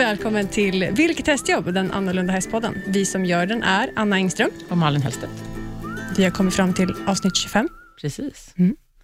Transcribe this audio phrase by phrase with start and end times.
[0.00, 1.74] välkommen till Vilket hästjobb?
[1.74, 2.82] Den annorlunda hästpodden.
[2.86, 4.50] Vi som gör den är Anna Engström.
[4.68, 5.32] Och Malin Hellstedt.
[6.16, 7.68] Vi har kommit fram till avsnitt 25.
[8.00, 8.54] Precis.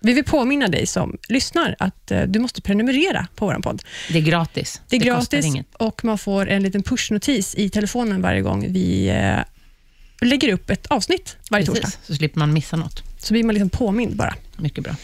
[0.00, 3.82] Vi vill påminna dig som lyssnar att eh, du måste prenumerera på vår podd.
[4.12, 4.80] Det är gratis.
[4.88, 5.74] Det är kostar gratis inget.
[5.74, 9.38] och man får en liten pushnotis i telefonen varje gång vi eh,
[10.28, 11.82] lägger upp ett avsnitt varje torsdag.
[11.82, 12.06] Precis.
[12.06, 13.02] Så slipper man missa något.
[13.18, 14.34] Så blir man liksom påmind bara.
[14.56, 14.96] Mycket bra.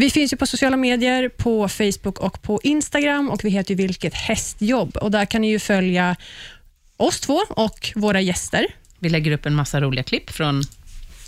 [0.00, 3.76] Vi finns ju på sociala medier, på Facebook och på Instagram och vi heter ju
[3.76, 4.96] Vilket hästjobb.
[4.96, 6.16] Och där kan ni ju följa
[6.96, 8.66] oss två och våra gäster.
[8.98, 10.62] Vi lägger upp en massa roliga klipp från...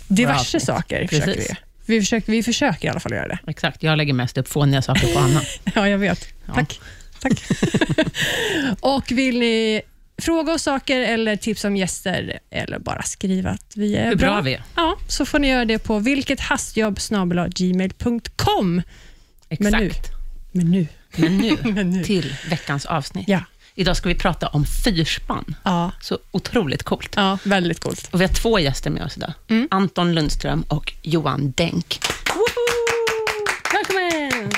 [0.07, 1.51] Diverse saker försöker Precis.
[1.51, 1.55] vi.
[1.85, 3.39] Vi försöker, vi försöker i alla fall göra det.
[3.47, 5.41] Exakt, jag lägger mest upp fåniga saker på Anna.
[5.75, 6.27] Ja, jag vet.
[6.45, 6.53] Ja.
[6.53, 6.79] Tack.
[7.19, 7.43] Tack.
[8.79, 9.81] och vill ni
[10.23, 14.41] fråga oss saker eller tipsa om gäster eller bara skriva att vi är Hur bra
[14.41, 14.63] vi är.
[14.75, 18.81] Ja, så får ni göra det på vilkethastjobb.gmail.com.
[19.49, 19.71] Exakt.
[19.71, 19.91] Men nu.
[20.51, 20.87] Men nu.
[21.15, 22.03] Men nu, Men nu.
[22.03, 23.27] till veckans avsnitt.
[23.27, 23.39] Ja.
[23.75, 25.55] Idag ska vi prata om fyrspann.
[25.63, 27.13] Ja, Så otroligt coolt.
[27.15, 28.09] ja, väldigt coolt.
[28.11, 29.33] Och vi har två gäster med oss idag.
[29.49, 29.67] Mm.
[29.71, 31.99] Anton Lundström och Johan Denk.
[33.73, 34.51] Välkommen!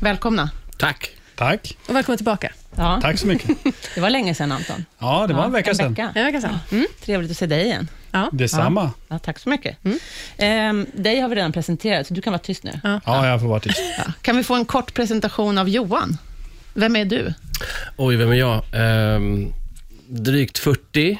[0.00, 0.50] Välkomna.
[0.78, 1.10] Tack.
[1.36, 1.76] Tack.
[1.88, 2.52] Och välkommen tillbaka.
[2.76, 3.50] Ja, Tack så mycket.
[3.94, 4.84] det var länge sedan Anton.
[4.98, 5.94] Ja, det var en vecka en sedan.
[5.94, 6.12] Vecka.
[6.14, 6.58] En vecka sedan.
[6.72, 6.86] Mm.
[7.04, 7.88] Trevligt att se dig igen.
[8.10, 8.28] Ja.
[8.32, 8.90] Detsamma.
[9.08, 9.84] Ja, tack så mycket.
[9.84, 9.98] Mm.
[10.38, 12.80] Ehm, dig har vi redan presenterat, så du kan vara tyst nu.
[12.82, 13.00] Ja.
[13.06, 13.80] Ja, jag får vara tyst.
[13.98, 14.12] Ja.
[14.22, 16.18] Kan vi få en kort presentation av Johan?
[16.74, 17.34] Vem är du?
[17.96, 18.64] Oj, vem är jag?
[18.72, 19.52] Ehm,
[20.08, 21.18] drygt 40,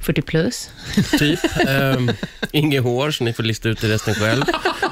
[0.00, 0.70] 40 plus?
[1.18, 1.40] typ.
[1.68, 2.10] Ehm,
[2.52, 4.42] inget hår, så ni får lista ut det resten själv.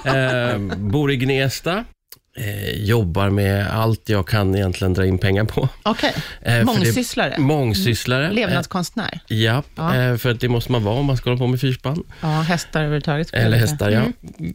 [0.05, 1.85] Ehm, bor i Gnesta.
[2.37, 5.69] Eh, jobbar med allt jag kan egentligen dra in pengar på.
[5.83, 7.39] Okej, Eh, för det- mångsysslare.
[7.39, 8.33] Mångsysslare.
[8.33, 9.21] Levnadskonstnär.
[9.31, 9.97] Eh, ja, Ja.
[9.97, 12.03] Eh, för att det måste man vara om man ska hålla på med fyrspann.
[12.21, 13.35] Ja, hästar överhuvudtaget.
[13.35, 14.03] Eller hästar, ja.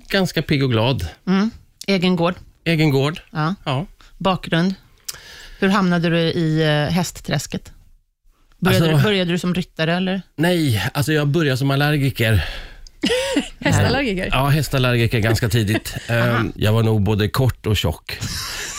[0.10, 1.08] Ganska pigg och glad.
[1.28, 1.52] Mm.
[1.88, 2.36] Egen gård.
[2.64, 3.22] Egen gård.
[3.32, 3.56] Ja.
[3.66, 3.86] Ja.
[4.18, 4.74] Bakgrund.
[5.60, 7.72] Hur hamnade du i uh, hästträsket?
[8.60, 10.22] Började, Alltså- du, började du som ryttare eller?
[10.36, 12.46] Nej, alltså jag började som allergiker.
[13.60, 14.30] Hästallergiker.
[14.32, 15.96] Ja, hästallergiker ganska tidigt.
[16.08, 18.18] Ehm, jag var nog både kort och tjock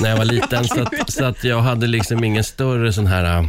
[0.01, 3.39] när jag var liten, så att, så att jag hade liksom ingen större sån här...
[3.39, 3.47] äh,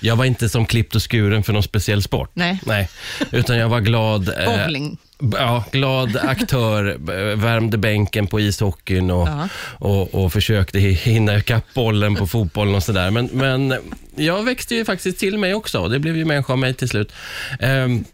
[0.00, 2.30] Jag var inte som klippt och skuren för någon speciell sport.
[2.34, 2.88] Nej.
[3.30, 4.98] Utan jag var glad, eh, Bowling.
[5.18, 6.96] b- ja, glad aktör,
[7.36, 9.48] värmde bänken på ishockeyn och, Ja.
[9.78, 13.10] och, och försökte hi- hinna ikapp bollen på fotbollen och sådär.
[13.10, 13.74] Men, men
[14.16, 15.88] jag växte ju faktiskt till mig också.
[15.88, 17.12] Det blev ju människa av mig till slut.
[17.60, 18.04] Ehm,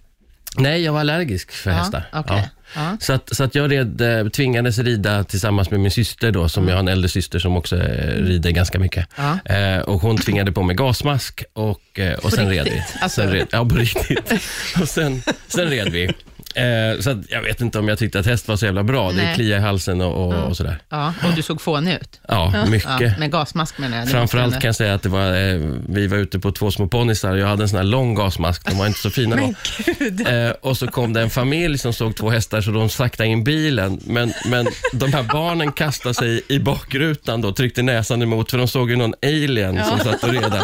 [0.58, 2.02] nej, jag var allergisk för hästar.
[2.12, 2.48] Ja, okej.
[2.74, 2.96] Ja.
[3.00, 6.68] Så, att, så att jag red, eh, tvingades rida tillsammans med min syster, då, som
[6.68, 9.06] jag har en äldre syster som också eh, rider ganska mycket.
[9.16, 9.54] Ja.
[9.54, 12.82] Eh, och hon tvingade på mig gasmask och, eh, och sen red vi.
[13.02, 14.32] Alltså- Sen red, ja, på riktigt.
[14.80, 16.10] och sen, sen red vi.
[16.54, 19.10] Eh, så att jag vet inte om jag tyckte att häst var så jävla bra.
[19.10, 19.34] Det Nej.
[19.34, 20.78] kliar i halsen och, och, och sådär.
[20.88, 22.20] Ja, och du såg fånig ut.
[22.28, 23.00] Ja, mycket.
[23.00, 24.06] Ja, med gasmask menar jag.
[24.06, 26.70] Det Framförallt måste kan jag säga att det var, eh, vi var ute på två
[26.70, 28.70] små ponnysar och jag hade en sån här lång gasmask.
[28.70, 29.42] De var inte så fina då.
[29.42, 29.54] Men
[29.98, 30.28] gud.
[30.28, 33.44] Eh, och så kom det en familj som såg två hästar så de saktade in
[33.44, 34.00] bilen.
[34.04, 38.68] Men, men de här barnen kastade sig i bakrutan och tryckte näsan emot för de
[38.68, 40.62] såg ju någon alien som satt och red där.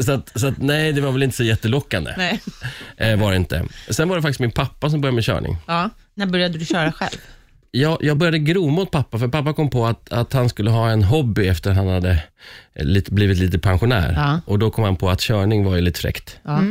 [0.00, 2.14] Så, att, så att, nej, det var väl inte så jättelockande.
[2.16, 2.40] Nej.
[2.96, 3.64] Eh, var det inte.
[3.90, 5.56] Sen var det faktiskt min pappa som började med körning.
[5.66, 5.90] Ja.
[6.14, 7.18] När började du köra själv?
[7.70, 10.90] Jag, jag började gro mot pappa, för pappa kom på att, att han skulle ha
[10.90, 12.22] en hobby efter han hade
[12.74, 14.12] eh, lite, blivit lite pensionär.
[14.16, 14.40] Ja.
[14.46, 16.38] Och Då kom han på att körning var ju lite fräckt.
[16.42, 16.62] Ja.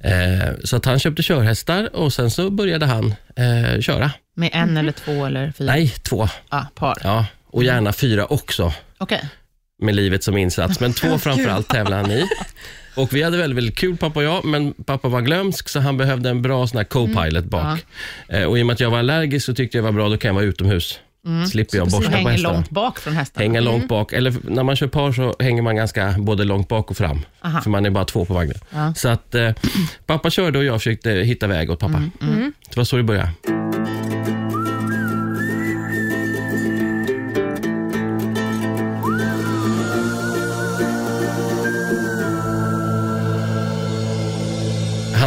[0.00, 4.10] Eh, så att han köpte körhästar och sen så började han eh, köra.
[4.36, 5.72] Med en eller två eller fyra?
[5.72, 6.28] Nej, två.
[6.50, 6.98] Ja, par.
[7.04, 9.28] Ja, och gärna fyra också Okej.
[9.82, 10.80] med livet som insats.
[10.80, 12.28] Men två framförallt tävlade han i.
[12.98, 15.96] Och vi hade väldigt, väldigt kul pappa och jag, men pappa var glömsk så han
[15.96, 17.84] behövde en bra sån här co-pilot bak.
[18.28, 20.16] Eh, och i och med att jag var allergisk så tyckte jag var bra, då
[20.16, 21.00] kan jag vara utomhus.
[21.50, 22.54] Slipper jag borsta på hänger hästarna.
[22.54, 23.42] långt bak från hästarna.
[23.42, 26.90] Hänga långt bak, eller när man kör par så hänger man ganska både långt bak
[26.90, 27.20] och fram.
[27.42, 27.60] Aha.
[27.60, 28.58] För man är bara två på vagnen.
[28.96, 29.50] Så att eh,
[30.06, 32.02] pappa körde och jag försökte hitta väg åt pappa.
[32.68, 33.57] Det var så det började.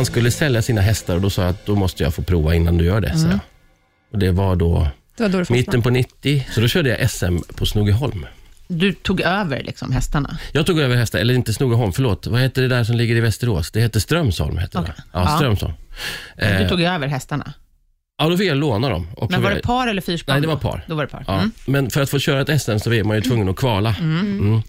[0.01, 2.56] Han skulle sälja sina hästar och då sa jag att då måste jag få prova
[2.56, 3.18] innan du gör det.
[3.18, 3.39] Så jag.
[4.12, 4.88] Och det var då
[5.18, 8.25] Det var då mitten på 90, så då körde jag SM på Snogeholm.
[8.68, 10.38] Du tog över liksom hästarna?
[10.51, 12.27] Jag tog över hästar, eller inte Snogeholm, förlåt.
[12.27, 13.71] Vad heter det där som ligger i Västerås?
[13.71, 14.57] Det heter Strömsholm.
[14.57, 14.94] Heter Okej.
[14.98, 15.03] det.
[15.13, 15.36] Ja, Ja.
[15.38, 15.74] Strömsholm.
[16.38, 17.54] Du Eh, tog över hästarna?
[18.21, 19.07] Ja, då fick jag låna dem.
[19.15, 20.33] Och Men var det par eller fyrspann?
[20.33, 20.83] Nej, det var par.
[20.88, 21.23] Då var det par.
[21.27, 21.33] Ja.
[21.33, 21.51] Mm.
[21.65, 23.95] Men för att få köra ett SM så är man ju tvungen att kvala.
[24.00, 24.62] Mm.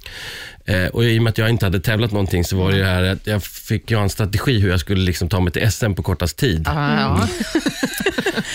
[0.65, 2.85] Eh, och I och med att jag inte hade tävlat någonting så var det det
[2.85, 5.73] här att jag fick ju ha en strategi hur jag skulle liksom ta mig till
[5.73, 6.63] SM på kortast tid.
[6.67, 7.29] Ja, ja.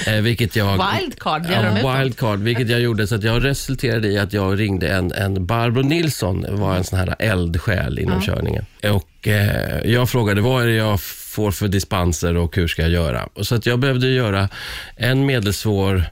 [0.08, 4.34] Eh, vilket jag, Wildcard, ja, wildcard, vilket jag gjorde så att jag resulterade i att
[4.34, 8.66] jag ringde en, en Barbro Nilsson, var en sån här eldsjäl inom körningen.
[8.84, 11.00] Och eh, jag frågade vad är det jag
[11.38, 13.30] får för dispenser och hur ska jag göra?
[13.34, 14.50] Och så att jag behövde göra
[14.96, 16.04] en medelsvår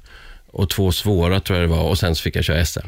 [0.48, 2.80] och två svåra tror jag det var och sen så fick jag köra SM.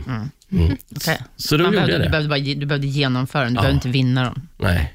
[0.95, 1.19] Okej.
[1.37, 2.09] Så då Man gjorde behövde, jag du, det.
[2.09, 4.47] behövde bara, du behövde genomföra den, du behövde inte vinna dem.
[4.57, 4.93] Nej.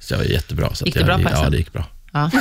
[0.00, 0.74] Så jag var jättebra.
[0.74, 1.50] Så Gick det jag, bra på Ja, SM?
[1.50, 1.84] det gick bra.
[2.12, 2.30] Ja,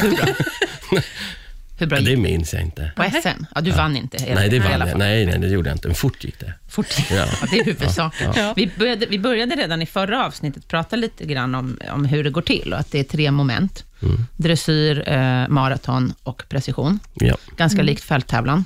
[1.77, 1.97] hur bra?
[1.97, 2.81] Ja, det gick minns jag inte.
[2.81, 3.43] det på SM?
[3.55, 4.23] Ja, du vann inte.
[4.23, 4.97] hela- Nej, det vann jag.
[4.97, 5.87] Nej, nej, det gjorde jag inte.
[5.87, 6.53] Men fort gick det.
[6.69, 6.87] Fort.
[7.11, 7.15] Ja.
[7.41, 8.31] Ja, det är huvudsaken.
[8.35, 8.53] Ja.
[8.55, 12.29] Vi, började, vi började redan i förra avsnittet prata lite grann om, om hur det
[12.29, 13.83] går till och att det är tre moment.
[14.05, 14.25] Mm.
[14.37, 16.99] Dressyr, eh, maraton och precision.
[17.13, 17.35] Ja.
[17.57, 18.63] Ganska likt fälttävlan.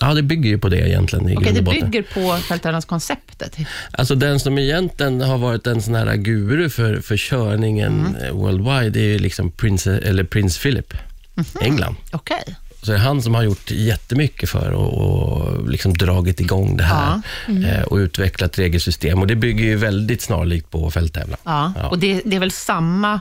[0.00, 1.90] ja, det bygger ju på det egentligen i Okej, grund det och botten.
[1.90, 3.56] bygger på fälttävlanskonceptet.
[3.90, 8.14] Alltså den som egentligen har varit en sån här guru för, för körningen Mm.
[8.24, 10.94] eh, worldwide, det är ju liksom prins, eller prins Philip,
[11.34, 11.44] Mhm.
[11.60, 11.96] England.
[12.12, 12.56] Okej.
[12.82, 16.84] Så det är han som har gjort jättemycket för och, och liksom dragit igång det
[16.84, 19.18] här eh, och utvecklat regelsystem.
[19.18, 21.38] Och det bygger ju väldigt snarlikt på fälttävlan.
[21.44, 21.72] Ja.
[21.76, 21.88] Ja.
[21.88, 23.20] och det, det är väl samma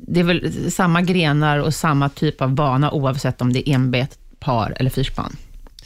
[0.00, 4.18] det är väl samma grenar och samma typ av bana oavsett om det är enbet,
[4.38, 5.36] par eller fyrspann.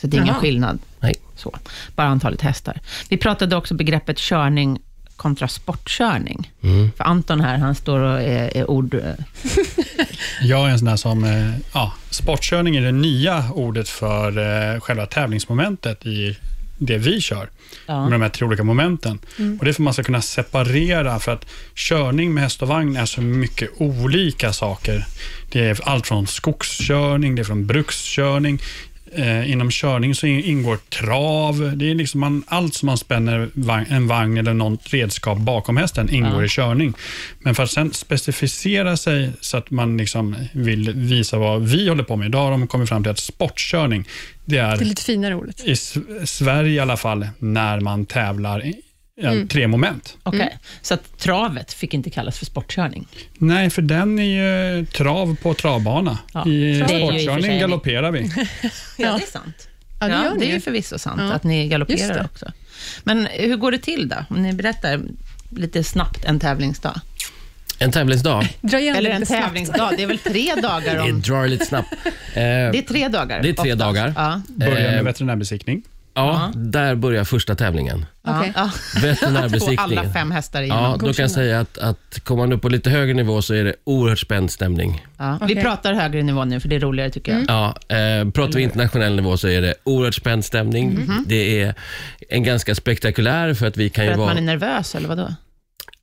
[0.00, 0.40] Så det är ingen Jaha.
[0.40, 0.78] skillnad.
[1.00, 1.14] Nej.
[1.36, 1.56] Så.
[1.96, 2.80] Bara antalet hästar.
[3.08, 4.78] Vi pratade också begreppet körning
[5.16, 6.52] kontra sportkörning.
[6.62, 6.90] Mm.
[6.96, 8.94] För Anton här, han står och är, är ord...
[8.94, 9.00] eh,
[10.42, 14.38] Jag är en sån där som, eh, ja, sportkörning är det nya ordet för
[14.74, 16.36] eh, själva tävlingsmomentet i
[16.80, 17.48] det vi kör.
[17.86, 18.02] Ja.
[18.02, 19.18] Med de här tre olika momenten.
[19.58, 22.68] Och det är för att man ska kunna separera, för att körning med häst och
[22.68, 25.04] vagn är så mycket olika saker.
[25.52, 28.58] Det är allt från skogskörning, det är från brukskörning.
[29.14, 31.72] Eh, inom körning så in- ingår trav.
[31.76, 35.76] Det är liksom man, allt som man spänner vagn, en vagn eller något redskap bakom
[35.76, 36.44] hästen ingår Ja.
[36.44, 36.94] i körning.
[37.38, 42.02] Men för att sen specificera sig så att man liksom vill visa vad vi håller
[42.04, 42.26] på med.
[42.28, 44.04] Idag har de kommit fram till att sportkörning,
[44.50, 45.60] det är, Det är lite finare ordet.
[45.64, 45.94] i S-
[46.24, 48.74] Sverige i alla fall, när man tävlar i
[49.20, 50.16] ja, tre moment.
[50.22, 53.06] Okej, så att travet fick inte kallas för sportkörning.
[53.38, 54.22] Nej, för den är
[54.78, 56.18] ju trav på travbana.
[56.34, 58.20] Ja, I sportkörning galopperar vi.
[58.98, 59.68] Ja, det är sant.
[60.00, 60.60] Ja, det gör det är ju.
[60.60, 61.32] förvisso sant Ja.
[61.32, 62.52] att ni galopperar också.
[63.04, 64.16] Men hur går det till då?
[64.30, 65.00] Om ni berättar
[65.50, 67.00] lite snabbt en tävlingsdag.
[67.82, 69.44] En tävlingsdag, Dra igen Eller lite en snabbt.
[69.44, 71.20] tävlingsdag, det är väl tre dagar det om...
[71.20, 71.92] drar lite snabbt.
[72.04, 72.40] Eh, Det
[72.78, 73.42] är tre dagar.
[73.42, 73.78] Det är tre oftast.
[73.78, 74.12] dagar.
[74.16, 74.40] Ja.
[74.48, 75.82] Börjar med Eh, veterinärbesiktning.
[76.14, 78.06] ja, där börjar första tävlingen.
[78.26, 78.52] Okej.
[78.56, 78.70] Ja.
[78.94, 79.98] Få Veterinärbesiktningen.
[79.98, 80.98] alla fem hästar Ja, igenom.
[80.98, 83.64] då kan jag säga att, att kommer man upp på lite högre nivå så är
[83.64, 85.06] det oerhört spänd stämning.
[85.18, 85.38] Ja.
[85.40, 85.62] Vi Okej.
[85.64, 87.44] pratar högre nivå nu, för det är roligare tycker jag.
[87.48, 90.90] Ja, eh, pratar vi internationell nivå så är det oerhört spänd stämning.
[90.94, 91.24] Mhm.
[91.28, 91.74] Det är
[92.28, 94.28] en ganska spektakulär för att vi kan För ju att vara...
[94.28, 95.34] man är nervös, eller vadå?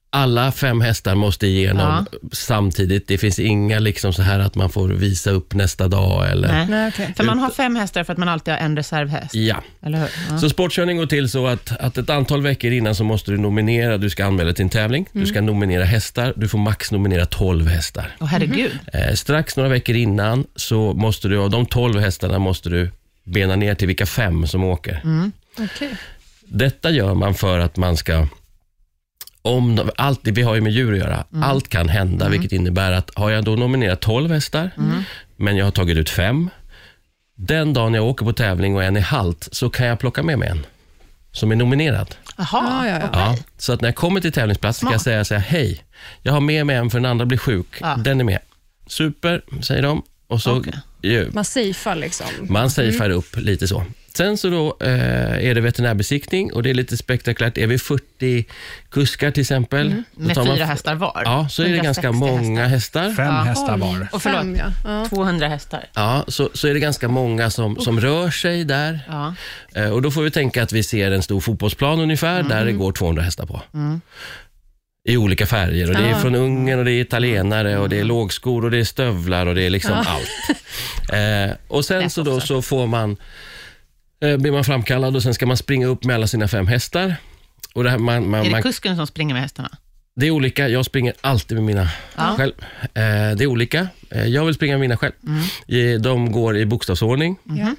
[0.09, 3.07] Alla fem hästar måste igenom samtidigt.
[3.07, 6.47] Det finns inga liksom så här att man får visa upp nästa dag eller...
[6.47, 6.67] Nej.
[6.69, 7.13] Nej, okej.
[7.17, 9.63] För man har fem hästar för att man alltid har en reservhäst, Ja.
[9.81, 10.09] eller hur?
[10.31, 10.37] Ja.
[10.37, 13.97] Så sportkörning går till så att, att ett antal veckor innan så måste du nominera,
[13.97, 17.67] du ska anmäla till en tävling, du ska nominera hästar, du får max nominera 12
[17.67, 18.15] hästar.
[18.19, 18.79] Åh herregud.
[18.93, 22.91] Eh, strax några veckor innan så måste du, av de 12 hästarna måste du
[23.23, 25.01] bena ner till vilka fem som åker.
[25.59, 25.95] Okej.
[26.45, 28.27] Detta gör man för att man ska
[29.47, 31.23] om de, allt, vi har ju med djur att göra.
[31.43, 34.71] Allt kan hända, vilket innebär att har jag då nominerat 12 hästar,
[35.35, 36.49] men jag har tagit ut fem.
[37.35, 40.39] Den dagen jag åker på tävling och en är halt, så kan jag plocka med
[40.39, 40.65] mig en
[41.31, 42.15] som är nominerad.
[42.37, 43.09] Jaha, Ja, ja, ja.
[43.13, 45.83] Ja, så att när jag kommer till tävlingsplats kan jag säga så här, hej,
[46.21, 47.81] jag har med mig en för den andra blir sjuk.
[47.97, 48.39] Den är med.
[48.87, 50.03] Super, säger de.
[50.27, 50.63] Och så
[51.01, 52.27] ju, Man safear liksom.
[52.49, 53.83] man safear upp lite så.
[54.17, 57.57] Sen så då eh, är det veterinärbesiktning och det är lite spektakulärt.
[57.57, 58.45] Är vi 40
[58.89, 61.21] kuskar till exempel, då med man fyra hästar var.
[61.25, 63.03] Ja, så är det 160 ganska många hästar.
[63.13, 63.31] Fem Ja.
[63.43, 64.07] hästar var.
[64.11, 64.71] Och förlåt, Fem, ja.
[64.85, 65.05] Ja.
[65.09, 65.85] 200 hästar.
[65.93, 68.99] Ja, så, så är det ganska många som, som rör sig där.
[69.07, 69.33] Ja.
[69.75, 72.71] Eh, och då får vi tänka att vi ser en stor fotbollsplan ungefär, där det
[72.71, 73.61] går 200 hästar på.
[75.09, 75.89] I olika färger.
[75.89, 76.19] Och Det är Ja.
[76.19, 79.55] från Ungern och det är italienare och det är lågskor och det är stövlar och
[79.55, 80.59] det är liksom allt.
[81.13, 83.17] Eh, och sen så då så får man,
[84.21, 87.15] eh, blir man framkallad och sen ska man springa upp med alla sina fem hästar.
[87.73, 89.69] Och det, här, man, man, Är det man, kusken som springer med hästarna?
[90.15, 90.67] det är olika.
[90.69, 92.33] Jag springer alltid med mina Ja.
[92.37, 92.53] själv.
[92.81, 92.91] Eh,
[93.37, 93.87] det är olika.
[94.11, 95.13] Eh, jag vill springa med mina själv.
[95.67, 97.37] Eh, De går i bokstavsordning.
[97.43, 97.75] Ja.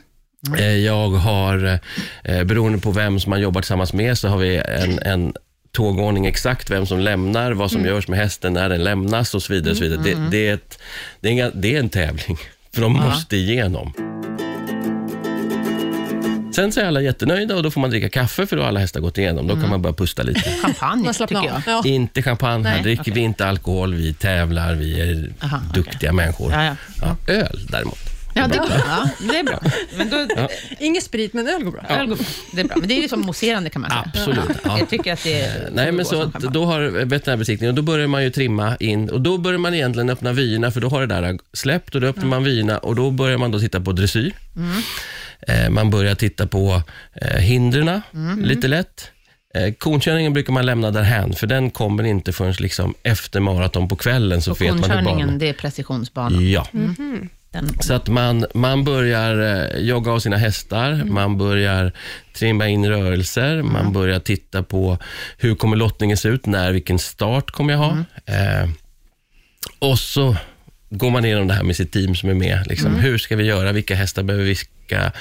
[0.59, 1.79] Eh, Jag har,
[2.25, 5.33] eh, beroende på vem som man jobbar tillsammans med, så har vi en, en
[5.73, 9.53] tågordning exakt, vem som lämnar, vad som görs med hästen när den lämnas och så
[9.53, 9.71] vidare.
[9.71, 10.01] Och så vidare.
[10.03, 10.79] Det, det, är ett,
[11.21, 12.39] det, är en, det är en tävling
[12.75, 13.93] För de måste igenom.
[16.59, 18.81] Sen så är alla jättenöjda och då får man dricka kaffe för då har alla
[18.81, 19.47] hästar gått igenom.
[19.47, 20.41] Då kan man börja pusta lite.
[20.63, 21.63] Champagne, tycker jag.
[21.67, 21.83] Ja.
[21.85, 25.83] Inte champagne, här Nej, dricker vi inte alkohol, vi tävlar, vi är Aha, okej.
[25.83, 26.53] duktiga människor.
[26.53, 26.77] Ja, ja.
[27.03, 28.08] Ja, öl däremot.
[28.39, 28.79] Ja, det är bra.
[28.87, 29.61] Ja, det är bra.
[29.97, 30.49] Men då,
[30.81, 31.83] Ingen sprit, men öl går bra.
[31.89, 32.27] öl går bra.
[32.53, 32.77] Det är bra.
[32.77, 34.03] Men det är ju som mousserande kan man säga.
[34.07, 34.59] Absolut.
[34.65, 34.79] Ja.
[34.79, 35.69] Jag tycker att det är...
[35.73, 39.39] Nej, men så då har veterinärbesiktningen, och då börjar man ju trimma in och då
[39.39, 42.45] börjar man egentligen öppna vyerna för då har det där släppt och då öppnar man
[42.45, 44.33] vyerna och då börjar man då titta på dressyr.
[45.49, 46.83] Eh, man börjar titta på
[47.15, 48.01] eh, hindren
[48.43, 49.11] lite lätt.
[49.55, 53.97] Eh, konkörningen brukar man lämna därhän för den kommer inte förrän liksom efter maraton på
[53.97, 55.39] kvällen så Och vet man hur konkörningen, banan...
[55.39, 56.51] det är precisionsbanan.
[56.51, 56.67] Ja.
[57.51, 61.93] Den, Så att man, man börjar eh, jogga av sina hästar, man börjar
[62.35, 64.99] trimma in rörelser, man börjar titta på
[65.39, 68.05] hur kommer lottningen se ut, när, vilken start kommer jag ha.
[68.27, 68.69] Eh,
[69.79, 70.37] och så
[70.91, 72.67] går man igenom det här med sitt team som är med.
[72.67, 73.73] Liksom, Hur ska vi göra?
[73.73, 74.57] Vilka hästar behöver vi?
[74.89, 75.13] Vilka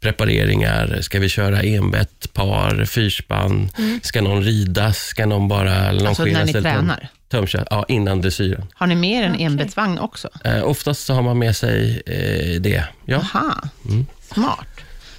[0.00, 0.98] prepareringar?
[1.00, 3.70] Ska vi köra enbett, par, fyrspann?
[4.02, 4.98] Ska någon ridas?
[4.98, 7.08] Ska någon bara Alltså när ni tränar?
[7.28, 7.66] Tömköra?
[7.70, 8.66] Ja, innan dressyren.
[8.74, 10.28] Har ni mer än enbetsvagn också?
[10.44, 12.84] Eh, oftast så har man med sig eh, det.
[13.04, 13.16] Ja.
[13.16, 13.60] Aha,
[14.34, 14.68] smart.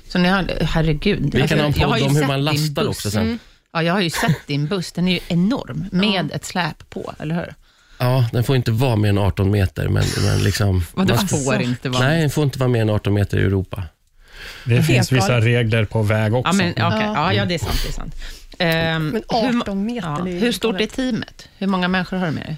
[0.08, 1.20] Så ni har, herregud.
[1.20, 1.30] Mm.
[1.30, 3.40] Vi kan ha en jag har podd om hur sett man lastar också sen.
[3.74, 4.92] Ja, jag har ju sett din buss.
[4.92, 7.54] Den är ju enorm, med ett släp på, eller hur?
[7.98, 9.88] Ja, den får inte vara mer än 18 meter.
[9.88, 12.08] Men, men liksom, Vadå man- får inte vara?
[12.08, 13.84] Nej, den får inte vara mer än 18 meter i Europa.
[14.66, 16.50] Det finns vissa regler på väg också.
[16.50, 17.02] Ja, men, okay.
[17.06, 17.34] ja.
[17.34, 17.82] ja, det är sant.
[17.84, 18.16] Det är sant.
[18.60, 21.50] Ehm, Men hur, 18 meter, ja, är ju hur stort är teamet?
[21.58, 22.58] Hur många människor har du med dig?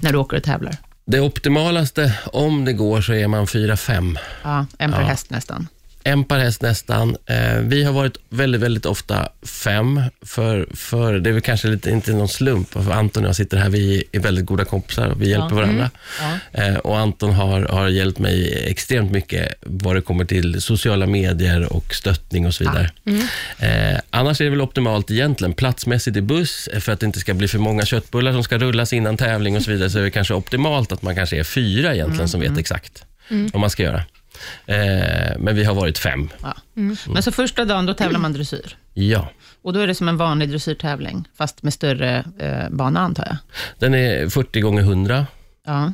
[0.00, 0.76] När du åker och tävlar?
[1.04, 4.18] Det optimalaste, om det går, så är man 4-5.
[4.42, 5.06] Ja, en per Ja.
[5.06, 5.68] häst nästan.
[6.04, 7.16] En per häst nästan.
[7.26, 11.90] Eh, vi har varit väldigt, väldigt ofta fem, för, för det är väl kanske lite,
[11.90, 15.22] inte någon slump, för Anton och jag sitter här, vi är väldigt goda kompisar och
[15.22, 15.90] vi hjälper varandra.
[16.20, 16.62] Ja.
[16.62, 21.72] Eh, och Anton har, har hjälpt mig extremt mycket vad det kommer till sociala medier
[21.72, 22.90] och stöttning och så vidare.
[23.58, 27.34] Eh, annars är det väl optimalt egentligen platsmässigt i buss, för att det inte ska
[27.34, 30.10] bli för många köttbullar som ska rullas innan tävling och så vidare, så är det
[30.10, 33.04] kanske optimalt att man kanske är fyra egentligen som vet exakt
[33.52, 34.04] vad man ska göra.
[34.66, 36.28] Eh, men vi har varit fem.
[36.42, 36.54] Ja.
[37.06, 38.76] Men så första dagen, då tävlar man dressyr.
[38.94, 39.28] Ja.
[39.62, 43.36] Och då är det som en vanlig dressyrtävling, fast med större eh, bana antar jag.
[43.78, 45.26] Den är 40 gånger 100
[45.66, 45.92] Ja.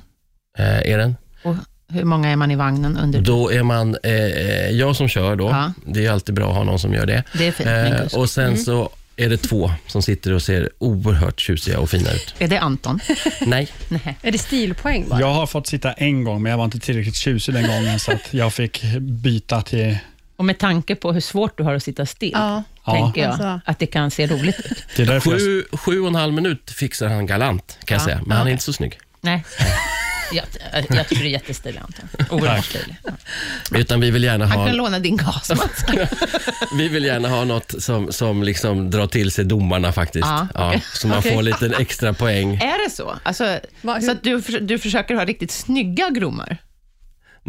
[0.58, 1.16] eh, är den.
[1.44, 1.56] Och
[1.88, 3.20] hur många är man i vagnen under?
[3.20, 5.72] Då är man, eh, eh, jag som kör då, Ja.
[5.86, 7.22] det är alltid bra att ha någon som gör det.
[7.38, 7.68] Det är fint,
[8.14, 12.10] Eh, och sen så är det två som sitter och ser oerhört tjusiga och fina
[12.12, 12.34] ut.
[12.38, 13.00] Är det Anton?
[13.46, 14.16] Nej, Nej.
[14.22, 15.20] Är det stilpoäng bara?
[15.20, 18.12] Jag har fått sitta en gång, men jag var inte tillräckligt tjusig den gången, så
[18.12, 19.96] att jag fick byta till...
[20.36, 22.62] Och med tanke på hur svårt du har att sitta still, Ja.
[22.84, 23.60] tänker jag Alltså.
[23.64, 24.84] att det kan se roligt ut.
[24.96, 28.04] Det är jag, sju, sju och en halv minut fixar han galant kan jag Ja.
[28.04, 28.98] säga, men han är inte så snygg.
[29.20, 29.44] Nej.
[30.32, 30.44] Jag,
[30.88, 32.08] jag, tycker du är jättestilig, Anton.
[32.30, 32.96] Oerhört stilig.
[33.04, 33.78] Ja.
[33.78, 35.86] Utan vi vill gärna Han ha, kan låna din gasmask.
[36.76, 40.26] vi vill gärna ha något som, som liksom drar till sig domarna faktiskt.
[40.26, 40.82] Ja, Ja, okej.
[40.94, 41.34] så man Okej.
[41.34, 42.54] får lite extra poäng.
[42.56, 43.14] Är det så?
[43.22, 46.58] Alltså, Va, så att du, du försöker ha riktigt snygga gromar?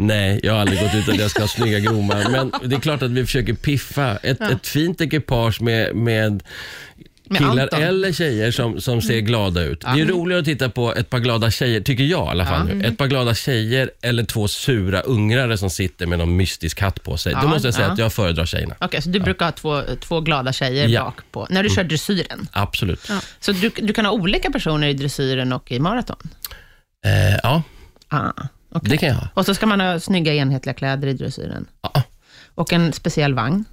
[0.00, 2.80] Nej, jag har aldrig gått ut att jag ska ha snygga gromar, men det är
[2.80, 4.16] klart att vi försöker piffa.
[4.16, 6.42] Ett, ett fint ekipage med Med
[7.28, 7.82] killar Anton?
[7.82, 9.80] eller tjejer som, som ser glada ut.
[9.80, 12.66] Det är roligare att titta på ett par glada tjejer, tycker jag i alla fall.
[12.66, 12.86] nu.
[12.86, 17.16] Ett par glada tjejer eller två sura ungrare som sitter med någon mystisk hatt på
[17.16, 17.32] sig.
[17.32, 17.92] Ja, Då måste jag säga ja.
[17.92, 18.74] att jag föredrar tjejerna.
[18.80, 21.04] Okej, så du brukar ha två, två glada tjejer Ja.
[21.04, 22.48] bak på, när du kör dressyren?
[22.52, 23.10] Absolut.
[23.40, 26.28] Så du, du kan ha olika personer i dressyren och i maraton?
[27.06, 27.62] Eh, ja,
[28.10, 28.30] Ah,
[28.72, 28.90] okej.
[28.90, 29.28] det kan jag ha.
[29.34, 31.66] Och så ska man ha snygga enhetliga kläder i dressyren?
[31.82, 32.02] Ja.
[32.54, 33.64] Och en speciell vagn?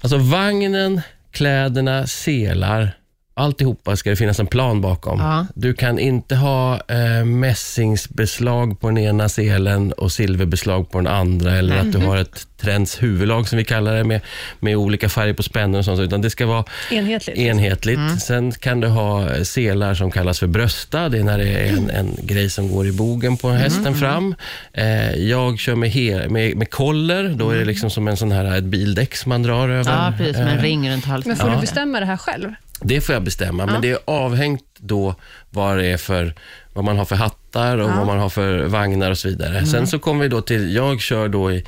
[0.00, 1.00] Alltså vagnen,
[1.36, 2.92] kläderna, selar,
[3.36, 5.20] alltihopa ska det finnas en plan bakom.
[5.20, 5.46] Ja.
[5.54, 11.52] Du kan inte ha eh, mässingsbeslag på den ena selen och silverbeslag på den andra,
[11.56, 14.20] eller att du har ett Trends huvudlag som vi kallar det, med,
[14.60, 17.38] med olika färger på spännen och sånt, utan det ska vara Enhetligt.
[17.38, 18.22] enhetligt.
[18.22, 21.08] Sen kan du ha selar som kallas för brösta.
[21.08, 24.34] Det är när det är en, en grej som går i bogen på hästen fram.
[24.72, 27.28] Eh, jag kör med, he, med, med koller.
[27.28, 29.92] Då är det liksom som en sån här, ett bildäck som man drar över.
[29.92, 30.36] Ja, precis.
[30.36, 31.28] Som en Eh, ring runt halsen.
[31.30, 31.54] Men får Ja.
[31.54, 32.52] du bestämma det här själv?
[32.80, 35.14] Det får jag bestämma, men det är avhängt då
[35.50, 36.34] vad det är för
[36.72, 39.66] vad man har för hattar och vad man har för vagnar och så vidare.
[39.66, 41.64] Sen så kommer vi då till, jag kör då i,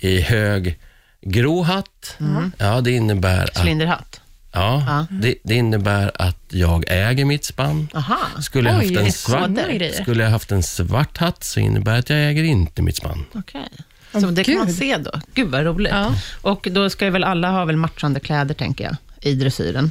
[0.00, 0.78] i hög
[1.20, 2.16] grå hatt.
[2.58, 4.20] Ja, det innebär att, Cylinderhatt?
[4.52, 5.06] ja, Ja.
[5.10, 7.88] det, det innebär att jag äger mitt spann.
[7.94, 8.18] Aha.
[8.40, 9.50] Skulle jag, Oj, haft en svart,
[10.02, 13.24] skulle jag haft en svart hatt så innebär det att jag äger inte mitt spann.
[13.34, 13.68] Okej.
[14.12, 15.10] Så det kan man se då.
[15.34, 15.92] Gud vad roligt.
[15.92, 16.14] Ja.
[16.42, 19.90] Och då ska ju väl alla ha väl matchande kläder, tänker jag, i dressyren.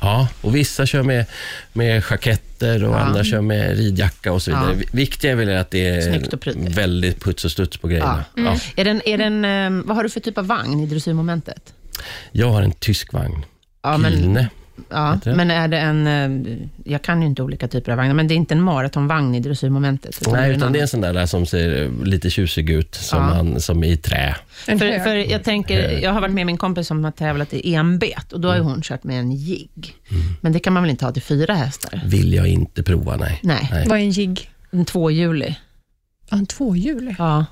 [0.00, 1.24] Ja, och vissa kör med,
[1.72, 2.98] med jacketter och Ja.
[2.98, 4.66] andra kör med ridjacka och så vidare.
[4.70, 4.76] Ja.
[4.78, 8.24] Vi- Viktiga är väl att det Snyggt och är väldigt puts och studs på grejerna.
[8.34, 8.42] Ja.
[8.42, 8.58] Ja.
[8.76, 11.74] Är den, är den, eh, vad har du för typ av vagn i dressyrmomentet?
[12.32, 13.44] Jag har en tysk vagn,
[13.82, 14.46] Ja, men.
[14.88, 18.28] Ja, men är det en, eh, jag kan ju inte olika typer av vagnar, men
[18.28, 20.18] det är inte en maratonvagn i dressyrmomentet?
[20.20, 23.18] utan Nej, utan det är en sån där, där som ser lite tjusig ut, som,
[23.18, 23.26] Ja.
[23.42, 24.36] man, som i trä.
[24.64, 28.32] För, för jag tänker, jag har varit med min kompis som har tävlat i enbet
[28.32, 28.66] och då har Mm.
[28.66, 29.94] ju hon kört med en jigg.
[30.40, 32.00] Men det kan man väl inte ha till fyra hästar?
[32.06, 33.40] Vill jag inte prova, nej.
[33.42, 33.84] Nej.
[33.88, 34.50] Vad är en jigg?
[34.70, 35.60] En tvåhjulig.
[36.30, 37.14] En tvåhjulig?
[37.18, 37.44] Ja,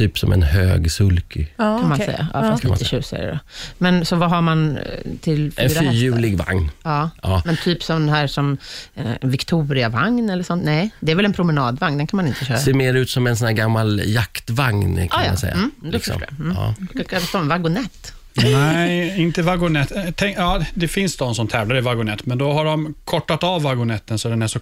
[0.00, 1.46] Typ som en hög sulky.
[1.56, 2.06] Ja, kan man okej.
[2.06, 2.28] säga.
[2.32, 2.50] Ja, Ja.
[2.50, 3.38] fast Kan man lite tjusigare då.
[3.78, 4.82] Men så vad har man eh,
[5.20, 6.70] till fyra En fyrhjulig vagn.
[6.82, 7.10] Ja.
[7.22, 7.42] Ja.
[7.44, 8.56] Men typ sån här som
[8.94, 10.64] eh, en Victoria-vagn eller sånt?
[10.64, 12.58] Nej, det är väl en promenadvagn, den kan man inte köra.
[12.58, 15.28] Ser mer ut som en sån här gammal jaktvagn, kan Ah, ja.
[15.28, 15.52] man säga.
[15.54, 16.40] Mm, då förstår jag.
[16.46, 16.56] Mm.
[16.56, 16.74] Ja.
[16.94, 18.12] Det kallas som vagonett.
[18.34, 19.92] Nej, inte vagonett.
[19.96, 23.42] Eh, Tänk, ja, det finns de som tävlar i vagonett, men då har de kortat
[23.44, 24.60] av vagonetten så den är så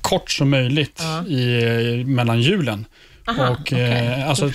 [0.00, 1.26] kort som möjligt Ja.
[1.26, 2.84] i, mellan hjulen.
[3.26, 3.80] Aha, och, okej.
[3.80, 4.50] eh, alltså,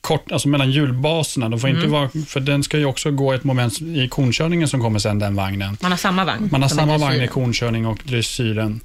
[0.00, 1.48] kort, alltså mellan hjulbaserna.
[1.48, 4.80] De får inte vara, för den ska ju också gå ett moment i konkörningen som
[4.80, 5.76] kommer sen, den vagnen.
[5.82, 6.48] Man har samma vagn?
[6.52, 8.80] Man har samma vagn i konkörning och dressyren.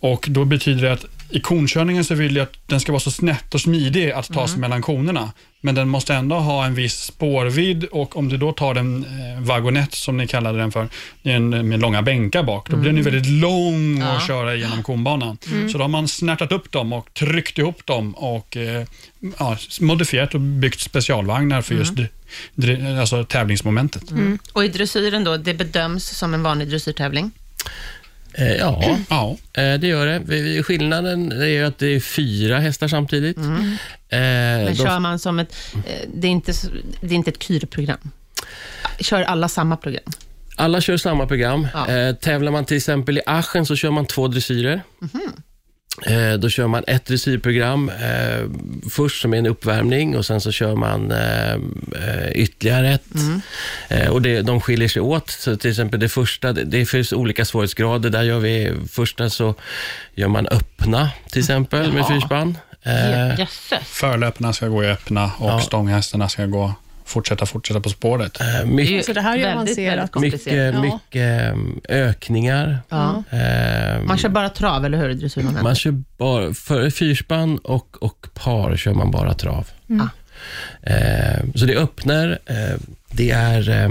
[0.00, 3.10] Och då betyder det att i konkörningen så vill jag att den ska vara så
[3.10, 5.32] snett och smidig att ta sig mellan konerna.
[5.60, 9.42] Men den måste ändå ha en viss spårvidd och om du då tar den eh,
[9.42, 10.88] vagonett som ni kallade den för,
[11.22, 15.38] en, med långa bänkar bak, då blir den ju väldigt lång att köra igenom konbanan.
[15.72, 18.86] Så då har man snärtat upp dem och tryckt ihop dem och eh,
[19.38, 21.94] ja, modifierat och byggt specialvagnar för just
[23.00, 24.10] alltså tävlingsmomentet.
[24.10, 24.38] Mm.
[24.52, 27.30] Och i dressyren då, det bedöms som en vanlig dressyrtävling?
[28.38, 29.36] Eh, ja, Ja.
[29.62, 30.62] eh, det gör det.
[30.62, 33.36] Skillnaden är att det är fyra hästar samtidigt.
[33.36, 33.60] Mm.
[34.08, 35.54] Eh, Men kör man som ett,
[36.14, 36.52] det är inte,
[37.00, 37.98] det är inte ett kyrprogram?
[39.00, 40.04] Kör alla samma program?
[40.56, 41.66] Alla kör samma program.
[41.74, 41.88] Ja.
[41.90, 44.82] Eh, tävlar man till exempel i Aachen så kör man två dressyrer.
[45.02, 45.08] Eh,
[46.38, 48.46] då kör man ett dressyrprogram eh,
[48.90, 53.02] först som är en uppvärmning och sen så kör man eh, eh, ytterligare ett.
[53.88, 55.30] Eh, och det, de skiljer sig åt.
[55.30, 58.10] Så till exempel det första, det, det finns olika svårighetsgrader.
[58.10, 59.54] Där gör vi, första så
[60.14, 62.08] gör man öppna till exempel med Jaha.
[62.20, 62.58] fyrspann.
[62.82, 63.46] Eh.
[63.84, 65.60] Förlöparna ska gå i öppna och Ja.
[65.60, 66.74] stånghästarna ska gå
[67.08, 68.40] fortsätta fortsätta på spåret.
[68.40, 70.16] eh, Det är mycket, Så det här är ju väldigt, avancerat.
[70.16, 70.80] väldigt mycket, Ja.
[70.82, 71.54] mycket
[71.90, 72.78] eh, ökningar.
[72.88, 73.22] Ja.
[73.30, 75.10] Eh, Man kör bara trav, eller hur?
[75.10, 75.62] i dressyrmomentet?
[75.62, 79.66] Man kör bara, för fyrspann och, och par kör man bara trav.
[79.90, 80.08] Mm.
[80.82, 82.76] Eh, så det öppnar, eh,
[83.10, 83.90] det är eh,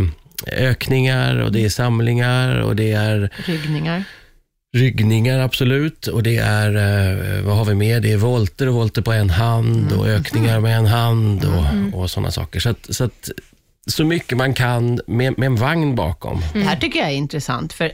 [0.58, 4.04] ökningar och det är samlingar och det är Ryggningar.
[4.78, 8.00] Ryggningar absolut och det är, eh, vad har vi mer?
[8.00, 12.10] Det är volter och volter på en hand och ökningar med en hand och, och
[12.10, 12.60] sådana saker.
[12.60, 13.30] Så, att, så, att,
[13.88, 16.42] så mycket man kan med, med en vagn bakom.
[16.54, 17.92] Det här tycker jag är intressant, för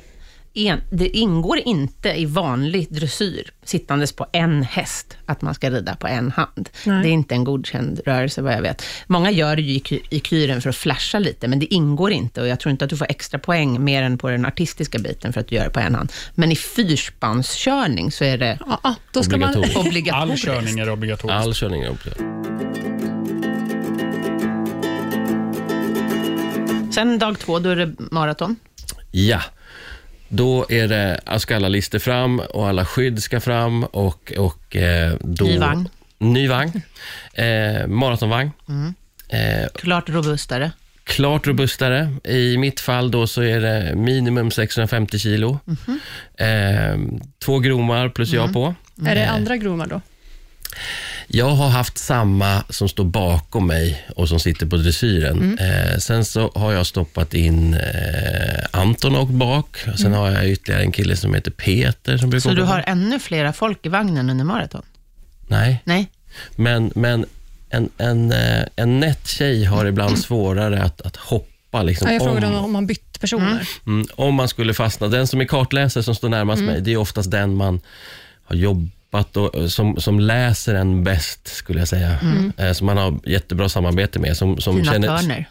[0.55, 5.95] en, det ingår inte i vanlig dressyr, sittandes på en häst, att man ska rida
[5.95, 6.69] på en hand.
[6.85, 7.03] Nej.
[7.03, 8.83] Det är inte en godkänd rörelse, vad jag vet.
[9.07, 12.41] Många gör det ju i, i kyren för att flasha lite, men det ingår inte
[12.41, 15.33] och jag tror inte att du får extra poäng mer än på den artistiska biten
[15.33, 16.11] för att du gör det på en hand.
[16.35, 19.55] Men i fyrspanskörning så är det Ja, då ska man...
[19.55, 19.77] Obligatoriskt.
[19.77, 20.45] All obligatoriskt.
[20.45, 21.33] körning är obligatorisk.
[21.33, 22.07] All körning är upp.
[26.93, 28.55] Sen dag två, då är det maraton.
[29.11, 29.41] Ja,
[30.33, 35.13] då är det, ska alla lister fram och alla skydd ska fram och, och eh,
[35.21, 35.45] då...
[35.45, 35.89] Ny vagn.
[36.17, 36.81] Ny vagn.
[37.33, 38.51] Eh, maratonvagn.
[39.29, 40.71] Eh, Klart robustare.
[41.03, 42.15] klart robustare.
[42.23, 45.59] I mitt fall då så är det minimum 650 kilo.
[46.37, 46.97] Eh,
[47.45, 48.75] två gromar plus jag på.
[49.07, 50.01] Är det andra gromar då?
[51.27, 55.57] Jag har haft samma som står bakom mig och som sitter på dressyren.
[55.59, 57.79] Eh, sen så har jag stoppat in eh,
[58.71, 59.77] Anton och bak.
[59.97, 63.19] Sen har jag ytterligare en kille som heter Peter som brukar Så du har ännu
[63.19, 64.81] flera folk i vagnen under maraton?
[65.47, 66.12] Nej, Nej?
[66.55, 67.25] men, men
[67.69, 71.83] en, en, eh, en nätt tjej har ibland svårare att, att hoppa.
[71.83, 73.67] Liksom, Ja, jag frågade om, om, man bytte personer.
[73.86, 75.07] mm, om man skulle fastna.
[75.07, 77.81] Den som är kartläsare som står närmast mig, det är oftast den man
[78.43, 82.17] har jobbat och, som, som läser en bäst, skulle jag säga.
[82.58, 84.38] Eh, som man har jättebra samarbete med.
[84.38, 85.45] Som, som Tina känner, Turner.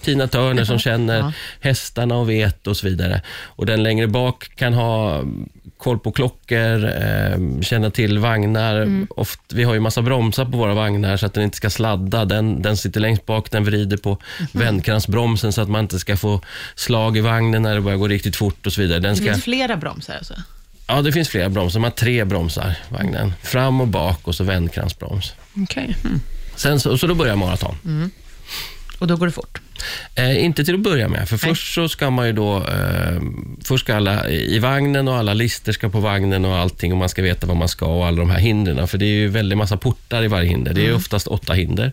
[0.00, 1.32] Tina Turner som känner Ja.
[1.60, 3.22] hästarna och vet och så vidare.
[3.44, 5.22] Och den längre bak kan ha
[5.78, 9.06] koll på klockor, eh, känna till vagnar.
[9.10, 12.24] Oft, vi har ju massa bromsar på våra vagnar så att den inte ska sladda.
[12.24, 14.18] Den, den sitter längst bak, den vrider på
[14.52, 16.40] vändkransbromsen så att man inte ska få
[16.74, 18.98] slag i vagnen när det börjar gå riktigt fort och så vidare.
[18.98, 20.34] Den Det ska, finns flera bromsar alltså?
[20.86, 21.80] Ja, det finns flera bromsar.
[21.80, 23.32] Man har tre bromsar, vagnen.
[23.42, 25.32] Fram och bak och så vändkransbroms.
[25.62, 25.96] Okej.
[26.56, 28.10] Sen så, så då börjar maraton.
[28.98, 29.60] Och då går det fort?
[30.14, 31.48] Eh, inte till att börja med, för Nej.
[31.54, 32.56] först så ska man ju då...
[32.56, 33.20] Eh,
[33.64, 37.08] först ska alla i vagnen och alla lister ska på vagnen och allting och man
[37.08, 38.88] ska veta vad man ska och alla de här hindren.
[38.88, 40.74] För det är ju väldigt massa portar i varje hinder.
[40.74, 40.96] Det är Mm.
[40.96, 41.92] oftast åtta hinder.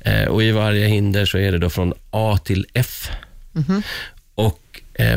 [0.00, 3.10] Eh, och i varje hinder så är det då från A till F.
[3.52, 3.82] Mhm.
[4.34, 4.60] Och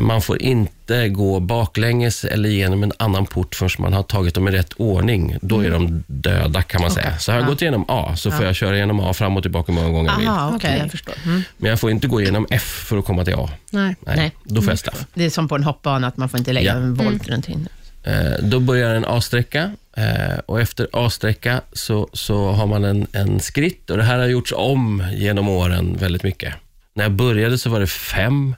[0.01, 4.47] man får inte gå baklänges eller genom en annan port förrän man har tagit dem
[4.47, 5.37] i rätt ordning.
[5.41, 7.17] Då är de döda kan man säga.
[7.17, 7.49] Så har jag Mm.
[7.49, 7.53] Ja.
[7.53, 10.17] gått igenom A, så får jag köra igenom A fram och tillbaka många gånger jag
[10.17, 10.27] vill.
[10.27, 10.77] Aha, Okej.
[10.81, 11.15] jag förstår.
[11.25, 11.41] Mm.
[11.57, 13.49] Men jag får inte gå igenom F för att komma till A.
[13.71, 13.95] Nej.
[14.05, 14.31] Nej, Nej.
[14.43, 15.05] då får jag straff.
[15.13, 16.77] Det är som på en hoppbana, att man får inte lägga Ja.
[16.77, 17.73] en volt runt hindret.
[18.03, 23.39] Eh, då börjar en A-sträcka eh, och efter A-sträcka så, så har man en, en
[23.39, 26.53] skritt och det här har gjorts om genom åren väldigt mycket.
[26.93, 28.55] När jag började så var det fem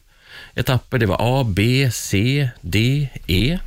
[0.59, 0.97] etapper.
[0.97, 3.59] Det var A, B, C, D, E.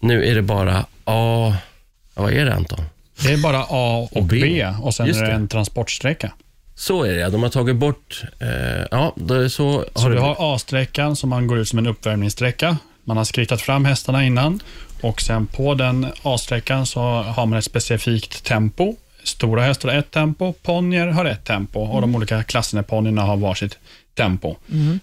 [0.00, 1.54] Nu är det bara A...
[2.14, 2.84] Vad är det Anton?
[3.22, 4.40] Det är bara A och B.
[4.42, 5.36] B, och sen Just är det det.
[5.36, 6.32] en transportsträcka.
[6.74, 7.30] Så är det.
[7.30, 8.22] De har tagit bort...
[8.40, 9.84] Eh, ja, det så...
[9.94, 12.76] Så det du har A-sträckan som man går ut som en uppvärmningssträcka.
[13.04, 14.60] Man har skrittat fram hästarna innan
[15.00, 18.96] och sen på den A-sträckan så har man ett specifikt tempo.
[19.24, 23.36] Stora hästar har ett tempo, ponnyer har ett tempo och de olika klasserna ponnyerna har
[23.36, 23.78] varsitt
[24.14, 24.56] tempo.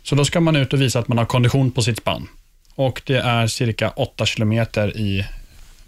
[0.04, 2.28] Så då ska man ut och visa att man har kondition på sitt spann.
[2.76, 5.26] Och det är cirka 8 kilometer i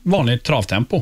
[0.03, 1.01] vanligt travtempo.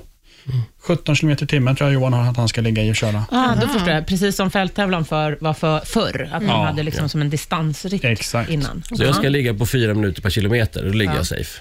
[0.82, 3.24] 17 kilometer i timmen tror jag Johan har att han ska ligga i och köra.
[3.32, 4.08] Ah, då förstår jag.
[4.08, 8.04] Precis som fälttävlan för, var för förr, att man Ja, hade liksom som en distansritt
[8.04, 8.50] Exakt.
[8.50, 8.84] innan.
[8.92, 11.18] Så jag ska ligga på fyra minuter per kilometer och då ligger Ja.
[11.18, 11.60] jag safe.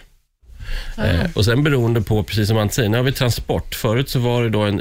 [0.99, 3.75] Eh, och sen beroende på, precis som Ante säger, nu har vi transport.
[3.75, 4.81] Förut så var det då en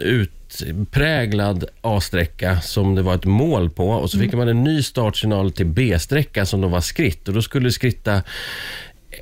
[0.65, 3.89] utpräglad A-sträcka som det var ett mål på.
[3.89, 7.27] Och så fick man en ny startsignal till B-sträcka som då var skritt.
[7.27, 8.21] Och då skulle skritta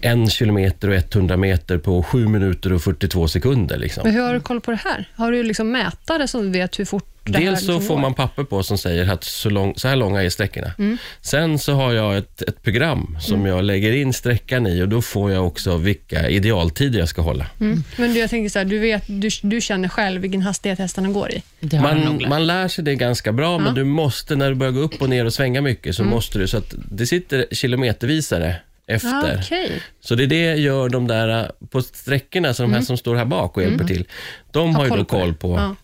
[0.02, 3.78] en kilometer och 100 meter på 7 minuter och 42 sekunder.
[3.78, 4.04] Liksom.
[4.06, 5.10] Men hur har du koll på det här?
[5.15, 8.02] Har du liksom mätare som vet hur fort det här Dels så liksom får går?
[8.02, 10.71] man papper på som säger att så, lång, så här långa är sträckorna.
[10.78, 10.98] Mm.
[11.21, 15.02] Sen så har jag ett, ett program som jag lägger in sträckan i och då
[15.02, 17.48] får jag också vilka idealtider jag ska hålla.
[17.60, 17.84] Mm.
[17.98, 21.10] Men du, jag tänker så här, du, vet, du, du känner själv vilken hastighet hästarna
[21.10, 21.43] går i.
[21.78, 25.02] Man, man lär sig det ganska bra, men du måste, när du börjar gå upp
[25.02, 26.13] och ner och svänga mycket, så Mm.
[26.15, 28.56] måste du, så att det sitter kilometervisare
[28.88, 29.32] efter.
[29.36, 29.82] Ah, Okej.
[30.02, 33.15] Så det är det gör de där äh, på sträckorna, så de här som står
[33.15, 34.06] här bak och hjälper till.
[34.52, 35.62] De har ju då koll på, Mm.
[35.63, 35.76] Ja.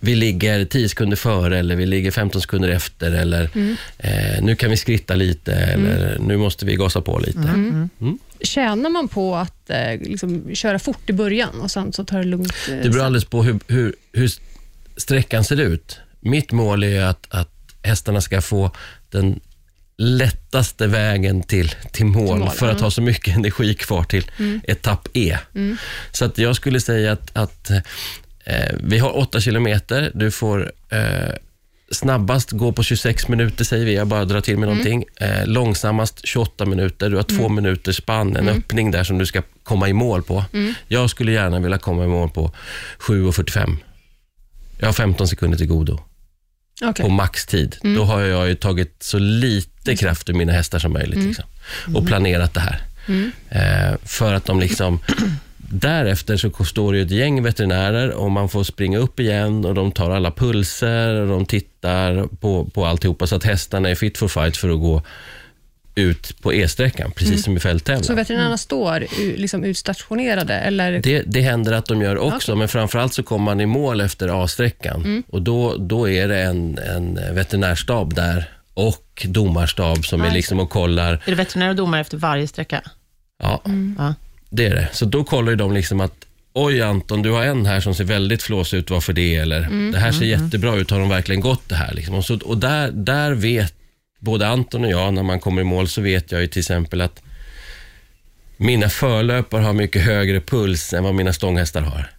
[0.00, 3.76] vi ligger 10 sekunder före eller vi ligger 15 sekunder efter eller Mm.
[3.98, 7.38] eh, nu kan vi skritta lite eller nu måste vi gasa på lite.
[7.38, 7.88] Mm.
[8.40, 12.24] Tjänar man på att eh, liksom, köra fort i början och sen så tar det
[12.24, 12.52] lugnt?
[12.70, 14.30] Eh, Det beror alldeles på hur, hur, hur
[14.96, 15.98] sträckan ser ut.
[16.20, 17.50] Mitt mål är att, att
[17.82, 18.70] hästarna ska få
[19.10, 19.40] den
[19.98, 24.30] lättaste vägen till, till mål, Till mål, för att ha så mycket energi kvar till
[24.62, 25.38] etapp E.
[26.12, 27.70] Så att jag skulle säga att, att
[28.44, 30.10] eh, vi har 8 kilometer.
[30.14, 31.34] Du får eh,
[31.90, 33.94] snabbast gå på 26 minuter, säger vi.
[33.94, 35.04] Jag bara drar till med någonting.
[35.20, 37.10] Eh, långsammast 28 minuter.
[37.10, 40.44] Du har två minuters spann, en öppning där som du ska komma i mål på.
[40.88, 42.52] Jag skulle gärna vilja komma i mål på
[42.98, 43.76] 7.45.
[44.78, 46.00] Jag har 15 sekunder till godo
[46.82, 47.04] Okej.
[47.04, 47.76] på maxtid.
[47.82, 51.44] Då har jag ju tagit så lite kraft ur mina hästar som möjligt liksom.
[51.94, 52.82] och planerat det här.
[53.48, 55.00] Eh, för att de liksom
[55.70, 59.92] Därefter så står det ett gäng veterinärer och man får springa upp igen och de
[59.92, 64.28] tar alla pulser och de tittar på, på alltihopa så att hästarna är fit for
[64.28, 65.02] fight för att gå
[65.98, 68.04] ut på E-sträckan, precis som i fälttävlan.
[68.04, 70.54] Så veterinärerna står u- liksom utstationerade?
[70.54, 71.00] Eller?
[71.02, 74.44] Det, det händer att de gör också, men framförallt så kommer man i mål efter
[74.44, 75.22] A-sträckan.
[75.30, 80.70] Och då, då är det en, en veterinärstab där och domarstab som är liksom och
[80.70, 81.12] kollar.
[81.12, 82.82] Är det veterinär och domare efter varje sträcka?
[83.42, 83.62] Ja,
[83.98, 84.14] Ja.
[84.50, 84.88] det är det.
[84.92, 86.12] Så då kollar de liksom att
[86.52, 89.36] Oj Anton, du har en här som ser väldigt flåsig ut, varför det?
[89.36, 91.94] Eller det här ser jättebra ut, har de verkligen gått det här?
[91.94, 92.14] Liksom.
[92.14, 93.74] Och, så, och där, där vet
[94.18, 97.00] både Anton och jag, när man kommer i mål, så vet jag ju till exempel
[97.00, 97.22] att
[98.56, 102.10] mina förlöpare har mycket högre puls än vad mina stånghästar har.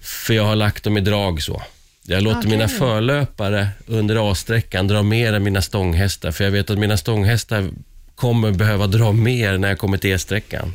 [0.00, 1.62] För jag har lagt dem i drag så.
[2.06, 2.50] Jag låter Okej.
[2.50, 7.68] mina förlöpare under A-sträckan dra mer än mina stånghästar, för jag vet att mina stånghästar
[8.14, 10.74] kommer behöva dra mer när jag kommer till E-sträckan.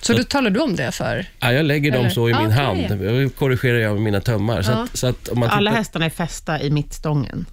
[0.00, 1.26] Så då talar du om det för?
[1.40, 2.10] Ja, jag lägger dem Eller?
[2.10, 2.56] så i min Okej.
[2.56, 3.02] hand.
[3.04, 4.62] Jag korrigerar jag med mina tömmar.
[4.62, 4.82] Så, Ja.
[4.84, 7.46] att, så att om man Alla tittar, hästarna är fästa i mittstången.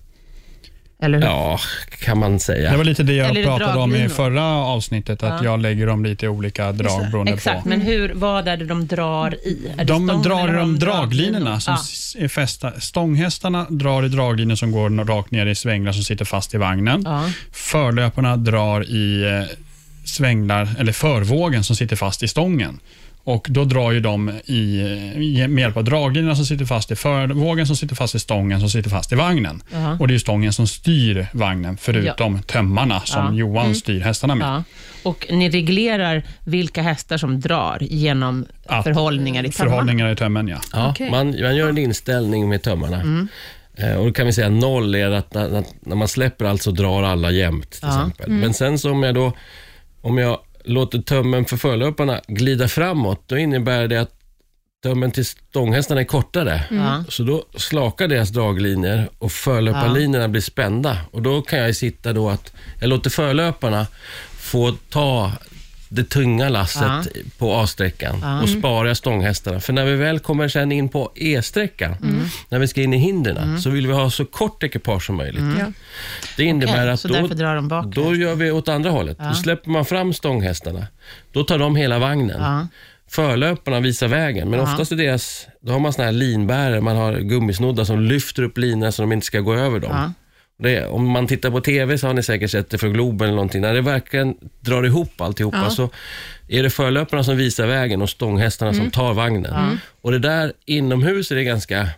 [1.03, 1.25] Eller hur?
[1.25, 1.59] Ja,
[1.99, 2.71] kan man säga.
[2.71, 6.05] Det var lite det jag Eller pratade om i förra avsnittet, att jag lägger dem
[6.05, 7.69] lite i olika drag beroende Exakt, på.
[7.69, 9.67] men hur, vad är det de drar i?
[9.77, 11.77] Är De drar i de de draglinorna som
[12.15, 12.23] Ja.
[12.23, 12.71] är fästa.
[12.79, 17.01] Stånghästarna drar i draglinor som går rakt ner i svänglar som sitter fast i vagnen.
[17.05, 17.29] Ja.
[17.51, 19.57] Förlöparna drar i eh,
[20.05, 22.79] svänglar, eller förvågen som sitter fast i stången.
[23.23, 24.81] Och Då drar ju de i,
[25.15, 28.59] i med hjälp av draglinjerna som sitter fast i förvågen, som sitter fast i stången,
[28.59, 29.63] som sitter fast i vagnen.
[29.73, 29.97] Ja.
[29.99, 33.33] Och Det är stången som styr vagnen, förutom tömmarna som Ja.
[33.33, 34.47] Johan styr hästarna med.
[34.47, 34.63] Ja.
[35.03, 39.71] Och ni reglerar vilka hästar som drar genom Att- förhållningar i tömmarna?
[39.71, 40.57] Förhållningar i tömmen, ja.
[40.73, 41.11] Ja, Okej.
[41.11, 43.27] man, man gör en inställning med tömmarna.
[43.75, 47.03] Eh, och då kan vi säga noll är att när, man släpper allt så drar
[47.03, 47.87] alla jämnt till Ja.
[47.89, 48.29] exempel.
[48.31, 49.33] Men sen så om jag då
[50.01, 54.11] om jag låter tömmen för förlöparna glida framåt, då innebär det att
[54.83, 56.63] tömmen till stånghästarna är kortare.
[56.71, 57.03] Ja.
[57.09, 60.97] Så då slakar deras draglinjer och förlöparlinjerna blir spända.
[61.11, 63.87] Och Då kan jag sitta då att jag låter förlöparna
[64.31, 65.31] få ta
[65.93, 67.03] det tunga lasset Ja.
[67.37, 69.59] på A-sträckan och spara stånghästarna.
[69.59, 71.95] För när vi väl kommer sen in på E-sträckan,
[72.49, 75.43] när vi ska in i hindren, så vill vi ha så kort ekipage som möjligt.
[75.59, 75.65] Ja.
[76.37, 77.85] Det innebär Okej, att så då, därför drar de bak?
[77.85, 79.17] då gör vi åt andra hållet.
[79.29, 80.87] Då släpper man fram stånghästarna.
[81.31, 82.41] Då tar de hela vagnen.
[82.41, 82.67] Ja.
[83.07, 87.13] Förlöparna visar vägen, men oftast är deras, då har man såna här linbärare, man har
[87.19, 89.91] gummisnoddar som lyfter upp linorna så de inte ska gå över dem.
[89.93, 90.13] Ja.
[90.61, 93.35] Det, om man tittar på TV så har ni säkert sett det från Globen eller
[93.35, 93.61] någonting.
[93.61, 95.69] När det verkligen drar ihop alltihopa Ja.
[95.69, 95.89] så
[96.47, 99.79] är det förlöparna som visar vägen och stånghästarna som tar vagnen.
[100.01, 101.89] Och det där inomhus är det ganska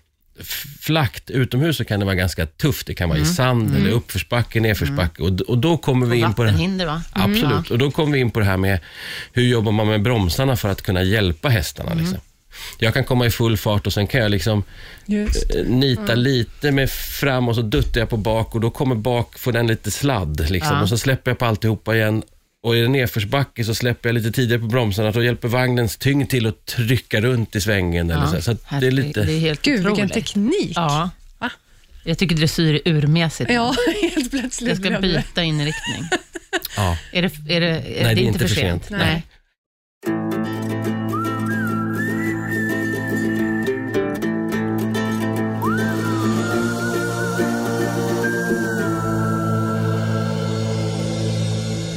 [0.82, 1.30] flackt.
[1.30, 2.88] Utomhus så kan det vara ganska tufft.
[2.88, 5.24] Det kan vara i sand eller uppförsbacke, nedförsbacke.
[5.24, 7.02] Och, d- och då kommer vi in på det Vattenhinder, va?
[7.12, 8.80] Absolut, och då kommer vi in på det här med
[9.34, 11.94] hur jobbar man med bromsarna för att kunna hjälpa hästarna.
[11.94, 12.18] Liksom.
[12.78, 14.64] Jag kan komma i full fart och sen kan jag liksom
[15.06, 15.56] Just.
[15.56, 19.40] eh, nita lite med fram och så duttar jag på bak och då kommer bak,
[19.40, 20.50] får den lite sladd.
[20.50, 20.76] Liksom.
[20.76, 20.82] Ja.
[20.82, 22.24] Och så släpper jag på alltihopa igen.
[22.64, 26.30] Och i det nedförsbacke så släpper jag lite tidigare på bromsarna, då hjälper vagnens tyngd
[26.30, 28.12] till att trycka runt i svängen.
[28.12, 28.42] Eller så.
[28.42, 29.24] så att det är lite...
[29.24, 30.14] det är helt Gud, vilken otroligt.
[30.14, 30.72] teknik.
[30.76, 31.10] Ja.
[31.40, 31.52] Va?
[32.04, 33.52] Jag tycker dressyr är urmässigt.
[33.52, 33.76] Ja,
[34.16, 36.04] helt plötsligt Jag ska byta inriktning.
[36.76, 36.98] Ja.
[37.12, 38.90] Är det, är det, är det är inte för sent.
[38.90, 39.24] Nej.
[40.08, 40.73] Nej.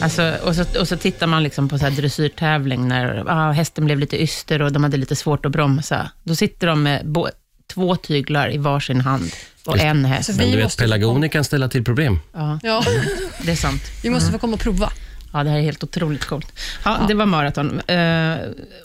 [0.07, 3.85] Alltså, och, så, och så tittar man liksom på så här dressyrtävling när ah, hästen
[3.85, 6.11] blev lite yster och de hade lite svårt att bromsa.
[6.23, 7.29] Då sitter de med bo,
[7.75, 9.31] två tyglar i varsin hand
[9.67, 10.27] och Just en häst.
[10.27, 12.21] Så Men vi du vet, pelargoner kan ställa till problem.
[12.33, 12.83] Ja, Ja,
[13.43, 13.83] det är sant.
[14.03, 14.93] vi måste få komma och prova.
[15.33, 16.53] Ja, det här är helt otroligt coolt.
[16.85, 17.81] Ja, Det var maraton.
[17.81, 18.37] Eh,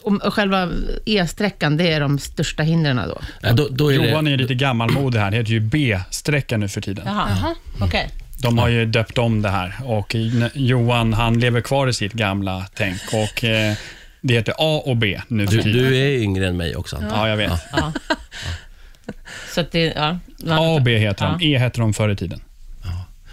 [0.02, 0.70] och, själva
[1.06, 3.22] E-sträckan, det är de största hindren då?
[3.42, 5.32] Ja, då, då är Johan det, är lite gammalmodig här.
[5.32, 7.04] Det heter ju B-sträcka nu för tiden.
[7.08, 7.56] Jaha, Jaha.
[7.82, 8.10] okej.
[8.42, 10.16] De har ju döpt om det här och
[10.54, 13.02] Johan han lever kvar i sitt gamla tänk.
[13.14, 13.74] Och, eh,
[14.22, 15.84] det heter A och B nu för du, tiden.
[15.84, 17.04] du är yngre än mig också.
[17.10, 17.52] Ja, jag vet.
[17.72, 17.94] Ja.
[19.54, 20.18] Så det, ja,
[20.50, 21.38] A och B heter Ja.
[21.40, 21.46] de.
[21.56, 22.42] E heter de förr i tiden.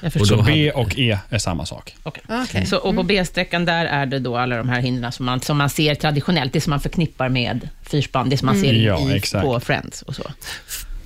[0.01, 0.27] Jag Och.
[0.27, 1.97] Så B och E är samma sak.
[2.03, 2.23] Okej.
[2.29, 2.67] Okej.
[2.67, 5.59] Så, och på B-sträckan där är det då alla de här hindren som man, som
[5.59, 9.17] man ser traditionellt, det som man förknippar med fyrspann, det som man ser Ja, i,
[9.17, 9.45] exakt.
[9.45, 10.23] på Friends och så.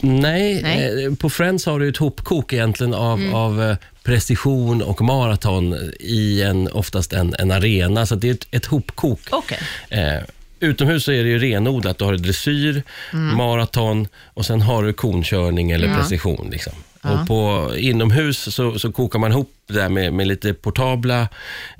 [0.04, 1.04] Nej, Nej.
[1.04, 6.42] Eh, på Friends har du ett hopkok egentligen av, av eh, precision och maraton i
[6.42, 8.06] en, oftast en, en arena.
[8.06, 9.20] Så det är ett, ett hopkok.
[9.30, 9.58] Okej.
[9.88, 10.20] Eh,
[10.60, 11.98] utomhus så är det ju renodlat.
[11.98, 15.96] Du har dressyr, maraton och sen har du konkörning eller Ja.
[15.96, 16.48] precision.
[16.52, 16.72] Liksom.
[17.04, 17.20] Ja.
[17.20, 21.28] Och på inomhus så, så kokar man ihop det där med, med lite portabla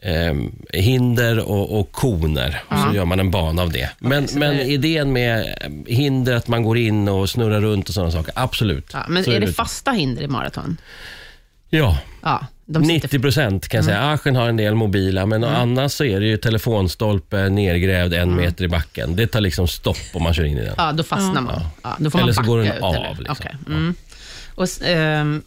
[0.03, 0.35] eh,
[0.73, 2.63] hinder och, och koner.
[2.69, 3.91] Och så gör man en bana av det.
[3.99, 7.89] Men, så men det- idén med eh, hinder, att man går in och snurrar runt
[7.89, 8.91] och sådana saker, absolut.
[8.93, 9.53] Ja, men Så är det det.
[9.53, 10.77] fasta hinder i maraton?
[11.71, 14.01] Ja, Ja, de sitter 90 procent kan jag säga.
[14.11, 18.65] Aschen har en del mobila, men annars så är det ju telefonstolpe nergrävd en meter
[18.65, 19.17] i backen.
[19.17, 20.75] Det tar liksom stopp om man kör in i den.
[20.77, 21.61] Ja, då fastnar man.
[21.83, 23.09] Ja, då får Eller man så backa går den ut, av, Eller?
[23.19, 23.37] liksom.
[23.41, 23.95] Okej, Mm.
[24.55, 25.43] Och, ehm,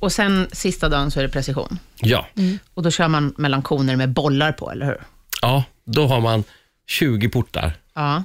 [0.00, 1.78] och sen sista dagen så är det precision.
[2.00, 2.26] Ja.
[2.74, 5.00] Och då kör man mellan koner med bollar på, eller hur?
[5.42, 6.44] ja, då har man
[6.86, 8.24] 20 portar, Ja.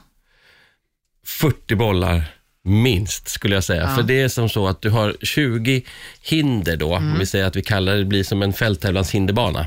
[1.26, 2.24] 40 bollar
[2.64, 3.82] minst skulle jag säga.
[3.82, 3.96] Ja.
[3.96, 5.82] För det är som så att du har 20
[6.22, 7.12] hinder då, Mm.
[7.14, 9.66] om vi säger att vi kallar det, blir som en fälttävlans hinderbana.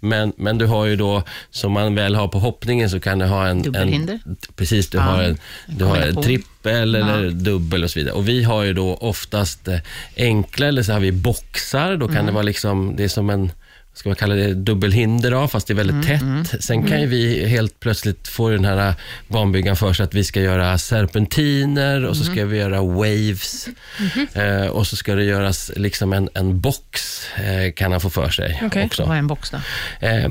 [0.00, 3.24] Men, men du har ju då, som man väl har på hoppningen så kan du
[3.24, 3.62] ha en...
[3.62, 4.18] Dubbelhinder.
[4.26, 5.02] En, precis, du Ja.
[5.04, 8.14] har en, du har en trippel eller dubbel och så vidare.
[8.14, 9.78] Och vi har ju då oftast eh,
[10.16, 11.96] enkla, eller så har vi boxar.
[11.96, 12.26] Då kan Mm.
[12.26, 13.50] det vara liksom, det är som en
[13.94, 16.64] ska man kalla det dubbelhinder då, fast det är väldigt Mm, tätt.
[16.64, 18.94] Sen kan ju vi helt plötsligt få den här
[19.28, 22.34] banbyggaren för sig att vi ska göra serpentiner och så Mm.
[22.34, 24.62] ska vi göra waves Mm-hmm.
[24.64, 28.30] eh, och så ska det göras liksom en, en box, eh, kan han få för
[28.30, 29.04] sig också.
[29.04, 29.58] Vad är en box då?
[30.06, 30.28] Eh,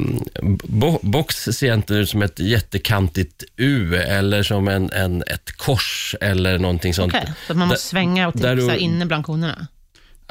[0.64, 6.16] bo, box ser egentligen ut som ett jättekantigt U eller som en, en, ett kors
[6.22, 7.14] eller någonting sånt.
[7.16, 9.68] Okej, så man måste Där- svänga och du- inne bland konerna?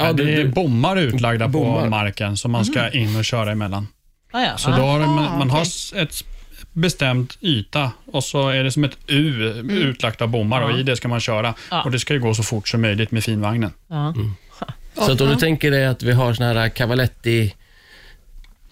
[0.07, 1.83] Ja, det du, är bommar utlagda Bommar.
[1.83, 3.87] på marken som man ska in och köra emellan.
[4.33, 4.57] Ah, ja.
[4.57, 4.77] Så ah.
[4.77, 5.63] då har man, man har
[5.97, 6.25] ett
[6.73, 10.97] bestämd yta och så är det som ett U utlagt av bommar och i det
[10.97, 11.55] ska man köra.
[11.85, 13.71] Och Det ska ju gå så fort som möjligt med finvagnen.
[13.89, 14.15] Ja.
[14.95, 17.55] Så att om du tänker dig att vi har såna här Cavaletti...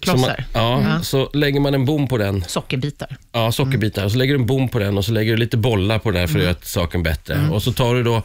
[0.04, 0.44] som man- Klossar.
[0.54, 1.02] Ja, Ja.
[1.02, 2.44] så lägger man en bom på den.
[2.46, 3.16] Sockerbitar.
[3.32, 4.04] Ja, sockerbitar.
[4.04, 6.10] Och så lägger du en bom på den och så lägger du lite bollar på
[6.10, 7.48] den för att göra saken bättre.
[7.52, 8.22] Och så tar du då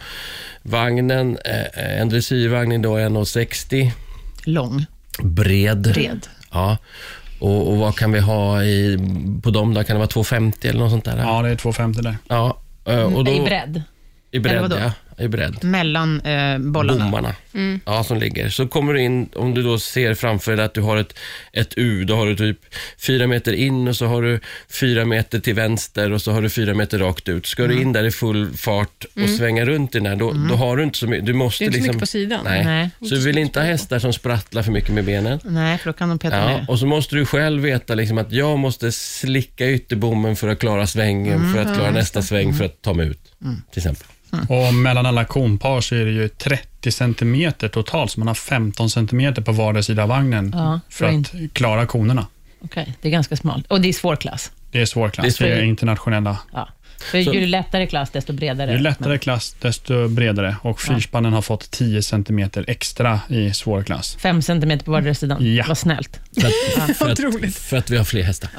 [0.62, 3.92] vagnen, eh, en dressyrvagn är då 1,60
[4.44, 4.86] Lång.
[5.24, 5.82] bred.
[5.82, 6.28] Bred.
[6.52, 6.78] Ja.
[7.40, 8.98] Och, och vad kan vi ha i,
[9.44, 9.84] på dem då?
[9.84, 11.18] Kan det vara 2,50 eller något sånt där?
[11.18, 12.18] Ja, det är 250 där.
[12.28, 13.82] Ja, eh, och då, I bredd.
[14.32, 14.92] I bredd, ja.
[15.18, 15.64] I bredd.
[15.64, 17.04] Mellan eh, bollarna.
[17.06, 17.36] Bommarna.
[17.86, 18.50] Ja, som ligger.
[18.50, 21.14] Så kommer du in, om du då ser framför dig att du har ett,
[21.54, 22.58] ett U, då har du typ
[22.98, 26.50] fyra meter in och så har du fyra meter till vänster och så har du
[26.50, 27.46] fyra meter rakt ut.
[27.46, 30.56] Ska du in där i full fart och svänga runt i den här, då, då
[30.56, 31.26] har du inte så mycket.
[31.26, 31.96] Du måste Det är inte så liksom...
[31.96, 32.42] mycket på sidan.
[32.44, 32.66] Nej.
[32.66, 32.90] Nej.
[33.10, 35.40] Så du vill inte ha hästar som sprattlar för mycket med benen.
[35.44, 36.66] Nej, för då kan de peta Ja, ner.
[36.70, 40.88] och så måste du själv veta liksom att jag måste slicka ytterbommen för att klara
[40.88, 43.32] svängen, för att klara nästa sväng, för att ta mig ut.
[43.72, 44.08] Till exempel.
[44.50, 48.90] Och mellan alla konpar så är det ju 30 centimeter totalt, så man har 15
[48.90, 52.28] centimeter på vardera sida av vagnen Ja, för bra att klara konerna.
[52.62, 53.68] Okej, det är ganska smalt.
[53.68, 54.52] Och det är svår klass.
[54.72, 55.66] Det är svår klass, Det det är är, svår.
[55.66, 56.38] internationella.
[56.54, 56.68] Ja.
[57.00, 58.72] För Så- ju lättare klass, desto bredare.
[58.72, 60.56] Ju lättare klass, desto bredare.
[60.62, 64.18] Och fyrspannen har fått 10 centimeter extra i svår klass.
[64.20, 65.56] Fem centimeter på vardera sidan.
[65.56, 65.66] Ja.
[65.68, 66.20] Vad snällt.
[66.42, 67.10] För att, för,
[67.46, 68.50] att, för att vi har fler hästar.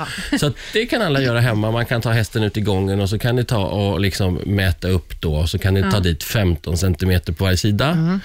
[0.41, 1.71] Så att det kan alla göra hemma.
[1.71, 4.89] Man kan ta hästen ut i gången och så kan ni ta och liksom mäta
[4.89, 8.21] upp då och så kan ni ta dit 15 centimeter på varje sida.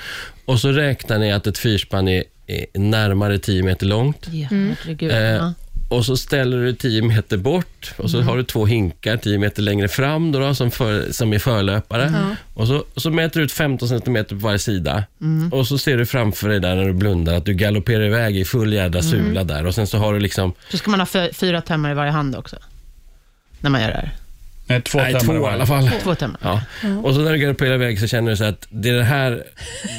[0.45, 4.28] Och så räknar ni att ett fyrspann är, är närmare 10 meter långt.
[4.32, 5.12] Ja, herregud.
[5.12, 5.54] Eh, Ja.
[5.92, 9.62] Och så ställer du 10 meter bort och så har du två hinkar 10 meter
[9.62, 12.36] längre fram då, då, som, för, som är förlöpare.
[12.54, 15.04] Och så, och så mäter du ut 15 centimeter på varje sida.
[15.52, 18.46] Och så ser du framför dig där när du blundar att du galopperar iväg i
[18.46, 21.34] full jädra sula där och sen så har du liksom Så ska man ha fy-
[21.34, 22.56] fyra tömmar i varje hand också.
[23.60, 24.12] När man gör det här.
[24.66, 25.66] Nej, två Nej, tömmar två i alla det.
[25.68, 25.90] fall.
[26.04, 26.40] Två tömmar.
[26.44, 26.62] Ja.
[27.04, 29.44] Och så när du galopperar iväg så känner du så att det är det här,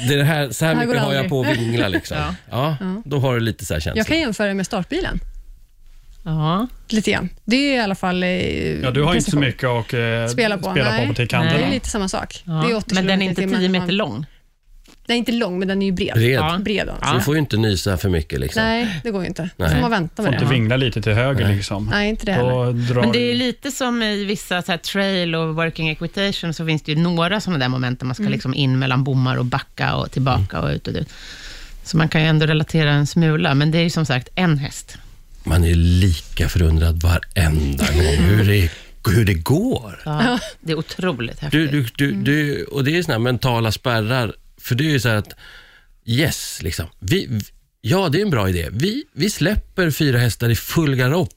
[0.07, 1.87] det är det här så här Här mycket det har jag på att vingla.
[1.87, 2.17] Liksom.
[2.51, 2.75] Ja.
[2.79, 3.01] Ja.
[3.05, 3.99] Då har du lite så här känsla.
[3.99, 5.19] Jag kan jämföra med startbilen.
[6.23, 6.67] Ja.
[6.89, 7.29] Lite grann.
[7.45, 8.29] Det är i alla fall eh,
[8.81, 9.99] Ja, du har inte så mycket att eh,
[10.33, 10.71] Spela på.
[10.71, 11.07] spela Nej.
[11.07, 12.43] på på Det är lite samma sak.
[12.45, 12.53] Ja.
[12.53, 13.71] Det är 80 Men den är inte i 10 timmen.
[13.71, 14.25] meter lång.
[15.05, 16.13] Den är inte lång, men den är ju bred.
[16.13, 16.39] Bred.
[16.39, 16.57] Ja.
[16.61, 17.05] Bred alltså.
[17.07, 18.39] Så du får ju inte nysa för mycket.
[18.39, 18.63] Liksom.
[18.63, 19.49] Nej, det går ju inte.
[19.57, 19.69] Nej.
[19.69, 20.51] får man vänta Får med inte det.
[20.51, 21.55] vingla lite till höger Nej.
[21.55, 21.89] liksom.
[21.91, 23.01] Nej, inte det heller.
[23.01, 26.81] Men det är lite som i vissa så här, trail och working equitation, så finns
[26.81, 29.95] det ju några sådana där moment där man ska liksom in mellan bommar och backa
[29.95, 31.09] och tillbaka och ut och ut.
[31.83, 34.57] Så man kan ju ändå relatera en smula, men det är ju som sagt en
[34.57, 34.97] häst.
[35.45, 38.69] Man är ju lika förundrad varenda gång hur det,
[39.15, 40.01] hur det går.
[40.05, 41.71] Ja, Det är otroligt häftigt.
[41.71, 44.35] Du, du, du, du, och det är såna här mentala spärrar.
[44.57, 45.33] För det är ju så här att,
[46.05, 46.85] yes, liksom.
[46.99, 47.43] Vi, vi-
[47.85, 48.67] ja, det är en bra idé.
[48.71, 51.29] Vi, vi släpper fyra hästar i full galopp,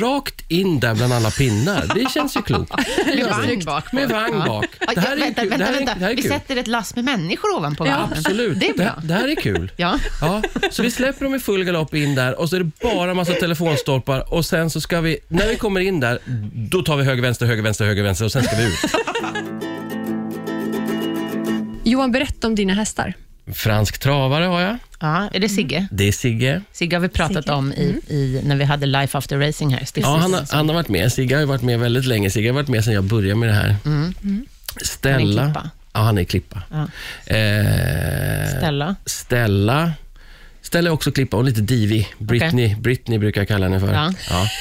[0.00, 1.90] rakt in där bland alla pinnar.
[1.94, 2.72] Det känns ju klokt.
[3.06, 3.92] Med vagn bak.
[3.92, 4.66] Med vagn bak.
[4.94, 5.50] Det här är vänta, kul.
[5.50, 5.94] vänta, Det här är- vänta.
[5.94, 6.30] det här är Vi kul.
[6.30, 8.18] sätter ett lass med människor ovanpå Ja, vagnen.
[8.18, 8.60] Absolut.
[8.60, 8.94] Det är bra.
[9.02, 9.72] Det, det här är kul.
[9.76, 9.98] Ja.
[10.20, 13.14] Ja, så vi släpper dem i full galopp in där och så är det bara
[13.14, 16.18] massa telefonstolpar och sen så ska vi, när vi kommer in där,
[16.70, 18.74] då tar vi höger, vänster, höger, vänster, höger, vänster och sen ska vi ut.
[21.84, 23.14] Johan, berätta om dina hästar.
[23.54, 24.76] Fransk travare har jag.
[25.00, 25.88] Ja, är det Sigge?
[25.90, 26.62] Det är Sigge.
[26.72, 27.56] Sigge har vi pratat Sigge.
[27.56, 29.88] om i, i, när vi hade Life After Racing här.
[29.94, 31.12] Ja, han, har, han har varit med.
[31.12, 32.30] Sigge har ju varit med väldigt länge.
[32.30, 33.76] Sigge har varit med sedan jag började med det här.
[34.82, 35.42] Stella.
[35.42, 35.70] Han är klippa.
[35.92, 36.62] Ja, han är klippa.
[36.70, 36.82] Ja.
[37.36, 38.96] Eh, Stella.
[39.06, 39.92] Stella.
[40.66, 41.36] Stella är också klippa.
[41.36, 42.14] Hon är lite divig.
[42.18, 43.92] Britney, Britney brukar jag kalla henne för.
[43.94, 44.12] Ja.
[44.30, 44.48] Ja.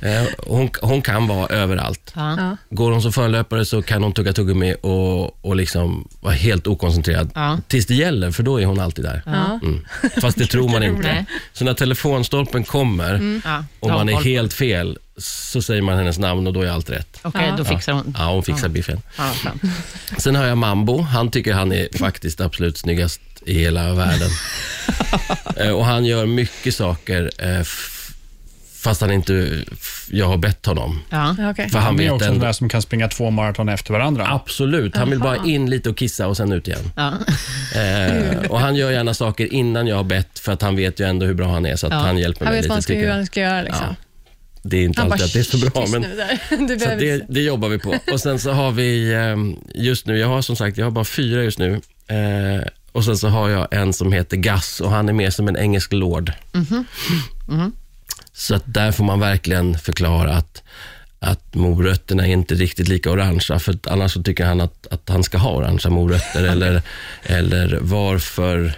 [0.00, 2.12] Eh, hon, hon kan vara överallt.
[2.14, 2.56] Ja.
[2.70, 7.30] Går hon som förlöpare så kan hon tugga tuggummi och, och liksom vara helt okoncentrerad.
[7.34, 7.58] Ja.
[7.68, 9.22] Tills det gäller, för då är hon alltid där.
[9.26, 9.60] Ja.
[9.62, 9.84] Mm.
[10.20, 11.02] Fast det tror man inte.
[11.02, 11.24] Nej.
[11.52, 13.64] Så när telefonstolpen kommer Ja.
[13.80, 17.18] och man är helt fel, så säger man hennes namn och då är allt rätt.
[17.22, 17.56] Okej, Ja.
[17.56, 18.14] då fixar hon.
[18.18, 19.00] Ja, hon fixar biffen.
[19.18, 19.62] Ja, skönt.
[20.18, 21.00] Sen har jag Mambo.
[21.00, 24.30] Han tycker han är faktiskt absolut snyggast i hela världen.
[25.56, 27.62] Eh, och han gör mycket saker eh,
[28.82, 29.64] fast han inte,
[30.10, 31.00] jag har bett honom.
[31.10, 31.36] Ja.
[31.50, 31.68] Okej.
[31.68, 32.46] För han Han är vet också den ändå.
[32.46, 34.26] där som kan springa två maraton efter varandra.
[34.30, 36.90] Absolut, han vill bara in lite och kissa och sen ut igen.
[36.96, 37.12] Ja.
[37.80, 41.06] Eh, och han gör gärna saker innan jag har bett för att han vet ju
[41.08, 41.98] ändå hur bra han är så att Ja.
[41.98, 42.92] han hjälper Han mig vet lite.
[42.94, 43.62] han hur han ska göra.
[43.62, 43.86] Liksom.
[43.90, 43.96] Ja,
[44.62, 45.92] Det är inte Han alltid bara, att det är så bra, "Tyst
[46.58, 47.94] men Så det, det jobbar vi på.
[48.12, 51.04] Och sen så har vi ehm, just nu, jag har som sagt, jag har bara
[51.04, 51.80] fyra just nu.
[52.08, 55.48] Eh, och sen så har jag en som heter Gus och han är mer som
[55.48, 56.32] en engelsk lord.
[58.32, 60.62] Så att där får man verkligen förklara att,
[61.18, 65.24] att morötterna är inte riktigt lika orangea, för annars så tycker han att, att han
[65.24, 66.44] ska ha orangea morötter.
[66.52, 66.82] eller,
[67.22, 68.74] eller varför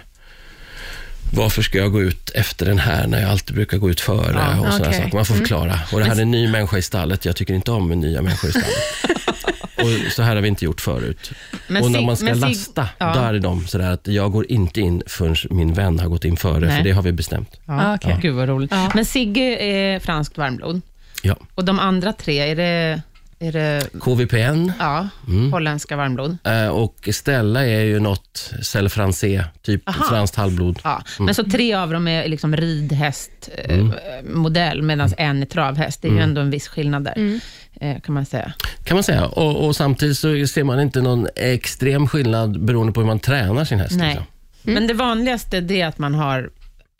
[1.33, 4.33] varför ska jag gå ut efter den här när jag alltid brukar gå ut före?
[4.33, 5.01] Ja, och sådana okej.
[5.01, 5.15] saker.
[5.15, 5.79] Man får förklara.
[5.91, 7.25] Och det här är en ny människa i stallet.
[7.25, 9.47] Jag tycker inte om nya människor i stallet.
[9.77, 11.31] och så här har vi inte gjort förut.
[11.67, 13.13] Men och när man ska Sig- lasta, ja.
[13.13, 16.25] då är det de sådär att jag går inte in förrän min vän har gått
[16.25, 16.77] in före, Nej.
[16.77, 17.49] för det har vi bestämt.
[17.65, 18.17] Ja, Ah, okej.
[18.21, 18.71] Gud vad roligt.
[18.71, 18.91] Ja.
[18.95, 20.81] Men Sigge är franskt varmblod.
[21.23, 21.35] Ja.
[21.55, 23.01] Och de andra tre, är det,
[23.39, 25.51] är det KVPN ja, Mm.
[25.53, 26.37] holländska varmblod?
[26.43, 30.03] eh, och Stella är ju något Celle Francais, typ Aha.
[30.09, 30.79] franskt halvblod.
[30.83, 31.01] Ja.
[31.19, 33.91] Men så tre av dem är liksom ridhästmodell, Mm.
[33.91, 36.01] eh, modell, medan en är travhäst.
[36.01, 37.39] Det är ju ändå en viss skillnad där,
[37.81, 38.53] eh, kan man säga.
[38.83, 39.25] Kan man säga.
[39.25, 43.65] Och, och samtidigt så ser man inte någon extrem skillnad beroende på hur man tränar
[43.65, 43.95] sin häst.
[43.97, 44.07] Nej.
[44.07, 44.25] Liksom.
[44.73, 46.49] Men det vanligaste är att man har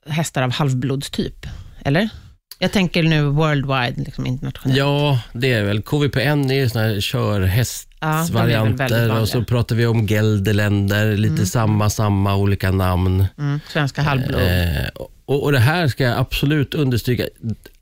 [0.10, 1.46] hästar av halvblodstyp,
[1.86, 2.10] eller?
[2.60, 4.78] Jag tänker nu worldwide, liksom internationellt.
[4.78, 5.82] Ja, det är väl.
[5.82, 11.18] KVPN är ju såna här Ja, körhästvarianter väl väldigt och så pratar vi om Gelderländer,
[11.18, 13.26] lite samma, samma, olika namn.
[13.38, 14.42] Mm, svenska halvblod.
[14.42, 14.88] Eh,
[15.26, 17.24] och, och det här ska jag absolut understryka.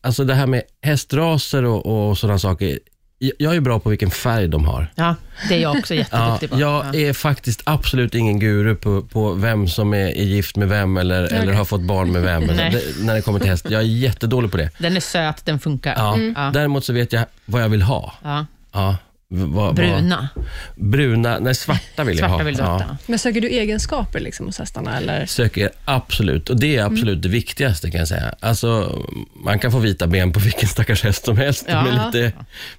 [0.01, 2.79] Alltså det här med hästraser och, och sådana saker.
[3.19, 4.91] Jag, är bra på vilken färg de har.
[4.95, 5.15] Ja,
[5.49, 6.59] det är jag också Ja, jätteduktig på.
[6.59, 10.97] jag är faktiskt absolut ingen guru på, på vem som är, är gift med vem
[10.97, 12.71] eller, eller har fått barn med vem Nej.
[12.71, 13.65] det, när det kommer till häst.
[13.69, 14.69] Jag är jättedålig på det.
[14.77, 15.93] Den är söt, den funkar.
[15.97, 16.17] Ja.
[16.35, 16.49] Ja.
[16.53, 18.13] Däremot så vet jag vad jag vill ha.
[18.23, 18.45] Ja.
[18.71, 18.97] Ja,
[19.29, 20.29] v- vad- vad- Bruna.
[20.75, 22.43] bruna, nej svarta vill jag Svarta ha.
[22.43, 22.97] vill du ja.
[23.07, 24.97] Men söker du egenskaper liksom hos hästarna?
[24.97, 25.25] Eller?
[25.25, 28.35] Söker absolut, och det är absolut det viktigaste kan jag säga.
[28.39, 28.99] Alltså,
[29.35, 31.83] man kan få vita ben på vilken stackars häst som helst Ja.
[31.83, 32.31] med, lite,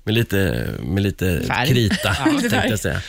[0.04, 1.68] med, lite, med lite Färg.
[1.68, 2.24] krita, Ja.
[2.40, 3.00] tänkte jag säga.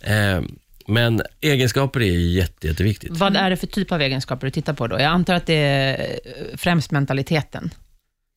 [0.00, 0.42] Eh,
[0.90, 3.10] men egenskaper är jätte, jätteviktigt.
[3.12, 4.96] Vad är det för typ av egenskaper du tittar på då?
[4.96, 7.70] Jag antar att det är eh, främst mentaliteten,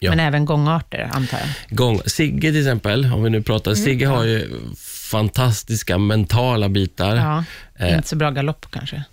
[0.03, 0.09] Ja.
[0.09, 1.77] men även gångarter, antar jag.
[1.77, 2.01] Gång.
[2.05, 4.49] Sigge till exempel, om vi nu pratar, Mm, Sigge har ju
[5.11, 7.15] fantastiska mentala bitar.
[7.15, 7.43] Ja,
[7.79, 7.95] Eh.
[7.95, 9.03] Inte så bra galopp kanske.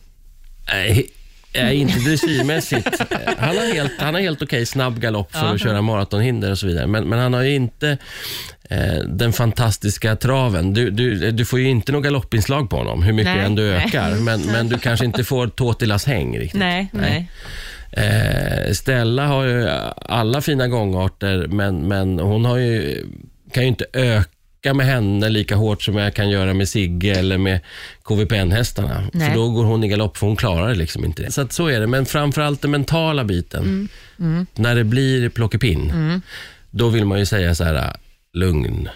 [0.73, 1.07] Nej,
[1.53, 2.89] eh, inte dressyrmässigt.
[3.39, 5.55] Han har helt, han har helt okej snabb galopp för Ja.
[5.55, 6.87] att köra maratonhinder och så vidare.
[6.87, 7.99] Men, men han har ju inte
[8.71, 10.75] eh, den fantastiska traven.
[10.75, 13.71] Du, du, du får ju inte något galoppinslag på honom, hur mycket Nej, än du
[13.71, 13.85] nej.
[13.87, 14.15] ökar.
[14.15, 16.61] Men, men du kanske inte får Tåtilas häng riktigt.
[16.61, 17.31] Nej, nej.
[17.93, 23.05] Eh, Stella har ju alla fina gångarter, men, men hon har ju,
[23.53, 27.39] kan ju inte öka med henne lika hårt som jag kan göra med Sigge eller
[27.39, 27.61] med
[28.03, 29.11] KVPN-hästarna.
[29.13, 31.23] För då går hon i galopp, för hon klarar det liksom inte.
[31.23, 31.33] Det.
[31.33, 33.89] Så att så är det, men framförallt den mentala biten.
[34.19, 34.47] Mm.
[34.55, 36.23] När det blir plockepinn,
[36.71, 37.97] då vill man ju säga så här,
[38.33, 38.89] lugn.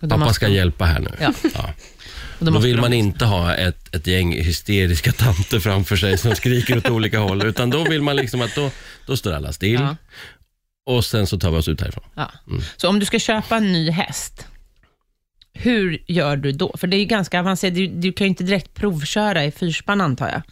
[0.00, 1.10] Och då Pappa ska hjälpa här nu.
[1.20, 1.32] Ja.
[1.54, 1.74] Ja.
[2.40, 6.76] Då vill de- man inte ha ett, ett gäng hysteriska tanter framför sig som skriker
[6.78, 8.70] åt olika håll, utan då vill man liksom att då,
[9.06, 9.96] då står alla still Ja.
[10.86, 12.04] och sen så tar vi oss ut härifrån.
[12.14, 12.30] Ja.
[12.76, 14.46] Så om du ska köpa en ny häst,
[15.52, 16.74] hur gör du då?
[16.78, 17.74] För det är ju ganska avancerat.
[17.74, 20.42] Du, du kan ju inte direkt provköra i fyrspann, antar jag.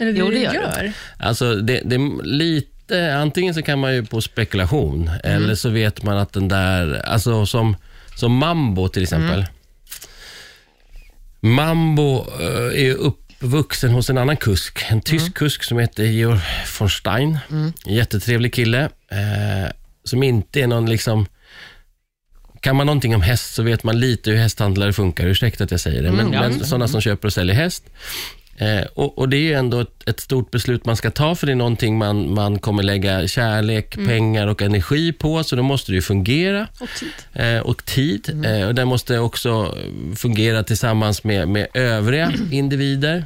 [0.00, 0.92] Eller det Jo, du det gör gör?
[1.18, 6.02] Alltså det, det är lite, antingen så kan man ju på spekulation, eller så vet
[6.02, 7.76] man att den där, alltså som,
[8.16, 9.44] som Mambo till exempel.
[11.40, 16.40] Mambo eh, är uppvuxen hos en annan kusk, en tysk kusk som heter Georg
[16.78, 17.38] von Stein.
[17.50, 19.70] En jättetrevlig kille, eh,
[20.04, 21.26] som inte är någon liksom
[22.60, 25.26] kan man någonting om häst så vet man lite hur hästhandlare funkar.
[25.26, 26.40] Ursäkta att jag säger det, men, Mm, ja.
[26.40, 27.84] men sådana som köper och säljer häst.
[28.60, 31.46] Eh, och, och Det är ju ändå ett, ett stort beslut man ska ta, för
[31.46, 35.92] det är någonting man, man kommer lägga kärlek, pengar och energi på, så då måste
[35.92, 36.68] det ju fungera.
[36.80, 37.12] Och tid.
[37.32, 38.44] Eh, och tid.
[38.44, 39.76] Eh, och den måste också
[40.16, 43.24] fungera tillsammans med, med övriga individer.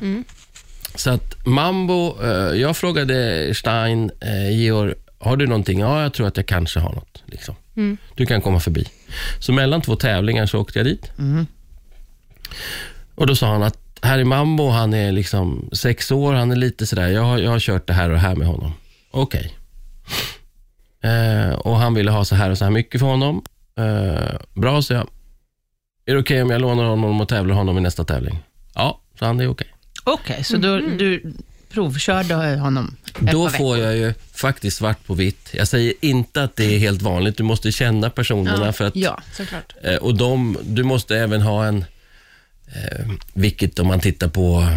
[0.95, 2.25] Så att Mambo,
[2.55, 4.11] jag frågade Stein,
[4.53, 5.79] Georg, har du någonting?
[5.81, 7.23] Ja, jag tror att jag kanske har något.
[7.27, 7.55] Liksom.
[8.15, 8.89] Du kan komma förbi.
[9.39, 11.11] Så mellan två tävlingar så åkte jag dit.
[13.15, 16.57] Och Då sa han att här är Mambo, han är liksom sex år, han är
[16.57, 18.73] lite sådär, jag har, jag har kört det här och det här med honom.
[19.11, 19.55] Okej.
[21.03, 23.45] Eh, och han ville ha så här och så här mycket för honom.
[23.79, 25.09] Eh, bra, så jag.
[26.07, 28.39] Är det okej om jag lånar honom och tävlar honom i nästa tävling?
[28.75, 29.67] Ja, så han det är okej.
[30.05, 31.35] Okej, så då, du
[31.71, 35.51] provkörde honom Då får jag ju faktiskt svart på vitt.
[35.53, 37.37] Jag säger inte att det är helt vanligt.
[37.37, 39.75] Du måste känna personerna Ja, för att Ja, Såklart.
[39.83, 41.85] Eh, Och de, du måste även ha en,
[42.67, 44.69] eh, vilket om man tittar på,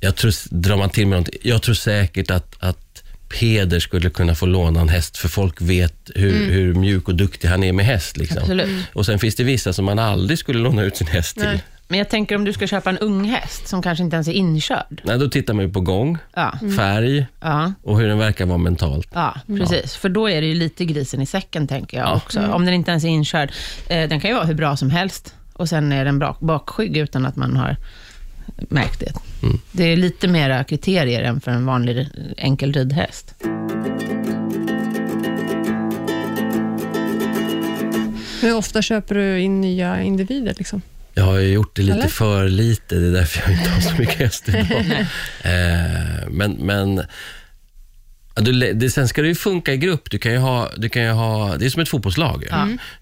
[0.00, 4.34] jag tror, drar man till med någonting, jag tror säkert att, att Peder skulle kunna
[4.34, 7.84] få låna en häst, för folk vet hur, hur mjuk och duktig han är med
[7.86, 8.16] häst.
[8.16, 8.38] Liksom.
[8.38, 8.86] absolut.
[8.92, 11.44] Och sen finns det vissa som man aldrig skulle låna ut sin häst till.
[11.44, 11.52] Nej.
[11.52, 11.64] Nej.
[11.88, 14.32] Men jag tänker om du ska köpa en ung häst som kanske inte ens är
[14.32, 15.00] inkörd.
[15.04, 19.08] då tittar man ju på gång, Ja, färg ja, och hur den verkar vara mentalt.
[19.14, 19.96] ja precis.
[19.96, 22.14] För då är det ju lite grisen i säcken, tänker jag Ja.
[22.16, 22.40] också.
[22.46, 23.52] Om den inte ens är inkörd.
[23.88, 26.96] Eh, den kan ju vara hur bra som helst och sen är den bra, bakskygg
[26.96, 27.76] utan att man har
[28.68, 29.12] märkt det.
[29.42, 29.60] Mm.
[29.72, 33.34] Det är lite mera kriterier än för en vanlig enkel ridhäst.
[38.42, 40.54] Hur ofta köper du in nya individer?
[40.58, 40.82] Liksom?
[41.14, 42.08] Jag har ju gjort det lite Eller?
[42.08, 44.62] för lite, det är därför jag inte har så mycket häst idag.
[45.42, 47.02] eh, men, men
[48.36, 50.10] ja, du, det, sen ska det ju funka i grupp.
[50.10, 52.44] Du kan ju ha, du kan ha, det är som ett fotbollslag.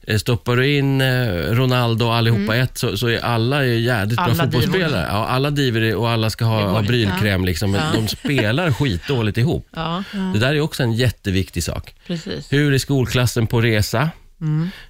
[0.07, 4.17] Eh, Stoppar du in eh, Ronaldo och allihopa ett så, så är alla ju jävligt
[4.17, 5.07] bra Alla fotbollsspelare.
[5.11, 9.67] Ja, alla diver och alla ska ha, ha brylkräm, liksom, men de spelar skitdåligt ihop.
[9.77, 10.05] Ja,
[10.35, 11.95] Det där är också en jätteviktig sak.
[12.07, 12.53] precis.
[12.53, 14.11] Hur är skolklassen på resa?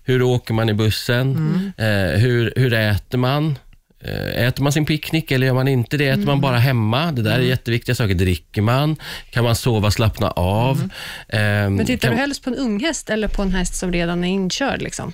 [0.05, 1.73] Hur åker man i bussen?
[1.77, 3.59] Eh, hur, hur äter man?
[4.05, 6.09] Eh, äter man sin picknick eller gör man inte det?
[6.09, 7.13] Äter man bara hemma?
[7.13, 8.15] Det där är jätteviktiga saker.
[8.15, 8.97] Dricker man?
[9.31, 10.81] Kan man sova, slappna av?
[11.29, 13.93] Eh, Men tittar kan, du helst på en ung häst eller på en häst som
[13.93, 14.83] redan är inkörd?
[14.83, 15.13] Liksom?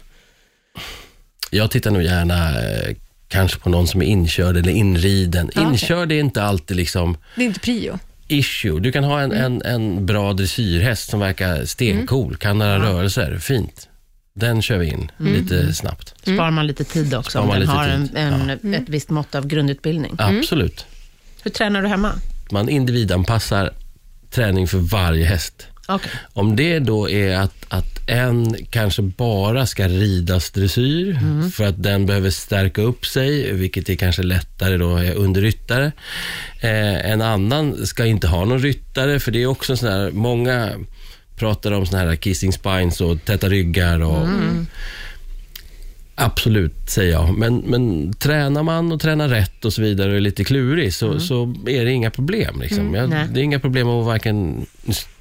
[1.50, 2.94] Jag tittar nog gärna eh,
[3.28, 5.48] kanske på någon som är inkörd eller inriden.
[5.48, 5.62] Okej.
[5.62, 7.98] Inkörd är inte alltid liksom Det är inte prio.
[8.28, 8.80] issue.
[8.80, 13.88] Du kan ha en, en, en bra dressyrhäst som verkar stencool, kan några rörelser, fint.
[14.34, 16.14] Den kör vi in lite snabbt.
[16.22, 19.34] Sparar man lite tid också Sparar om man den har en, en, ett visst mått
[19.34, 20.14] av grundutbildning.
[20.18, 20.86] Absolut.
[21.42, 22.12] Hur tränar du hemma?
[22.50, 23.72] Man individanpassar
[24.30, 25.66] träning för varje häst.
[25.88, 26.10] Okej.
[26.32, 31.18] Om det då är att, att en kanske bara ska ridas dressyr
[31.50, 35.92] för att den behöver stärka upp sig, vilket är kanske lättare då är under ryttare.
[36.60, 40.70] Eh, en annan ska inte ha någon ryttare, för det är också sån här, många
[41.40, 44.28] pratar om såna här kissing spines och täta ryggar och
[46.22, 47.38] Absolut, säger jag.
[47.38, 51.20] Men, men tränar man och tränar rätt och så vidare och är lite klurig så,
[51.20, 52.60] så är det inga problem.
[52.60, 52.94] Liksom.
[52.94, 53.26] jag, nej.
[53.32, 54.66] det är inga problem att varken,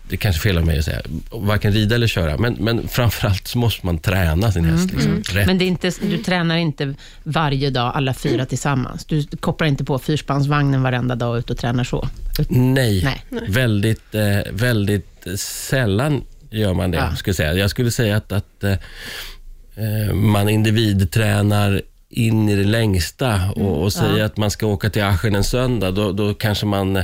[0.10, 1.01] det är kanske fel av mig att säga,
[1.32, 4.91] varken rida eller köra, men, men framförallt så måste man träna sin häst.
[4.91, 5.47] Liksom, rätt.
[5.47, 6.93] Men det är inte, du tränar inte
[7.24, 9.05] varje dag, alla fyra tillsammans?
[9.05, 12.07] Du kopplar inte på fyrspannsvagnen varenda dag ut och tränar så?
[12.49, 13.45] Nej, Nej.
[13.47, 16.97] Väldigt, eh, väldigt sällan gör man det.
[16.97, 17.16] Ja.
[17.16, 17.53] Skulle jag, säga.
[17.53, 23.93] jag skulle säga att, att eh, eh, man individtränar in i det längsta och, och
[23.93, 27.03] säger att man ska åka till Aschen en söndag, då, då kanske man eh,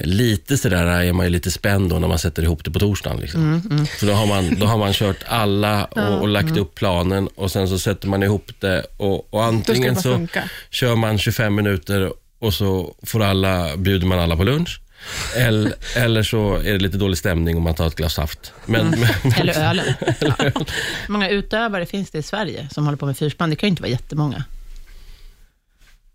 [0.00, 3.20] Lite sådär är man ju lite spänd då när man sätter ihop det på torsdagen.
[3.20, 3.62] Liksom.
[3.98, 7.50] För då har, man, då har man kört alla och, och lagt upp planen och
[7.50, 10.42] sen så sätter man ihop det och, och det antingen så funka.
[10.70, 14.80] kör man 25 minuter och så får alla, bjuder man alla på lunch.
[15.36, 18.52] Eller, eller så är det lite dålig stämning om man tar ett glas saft.
[18.66, 19.94] Men, men, Eller ölen.
[20.20, 20.34] Ja.
[21.06, 23.50] Hur många utövare finns det i Sverige som håller på med fyrspann?
[23.50, 24.44] Det kan ju inte vara jättemånga.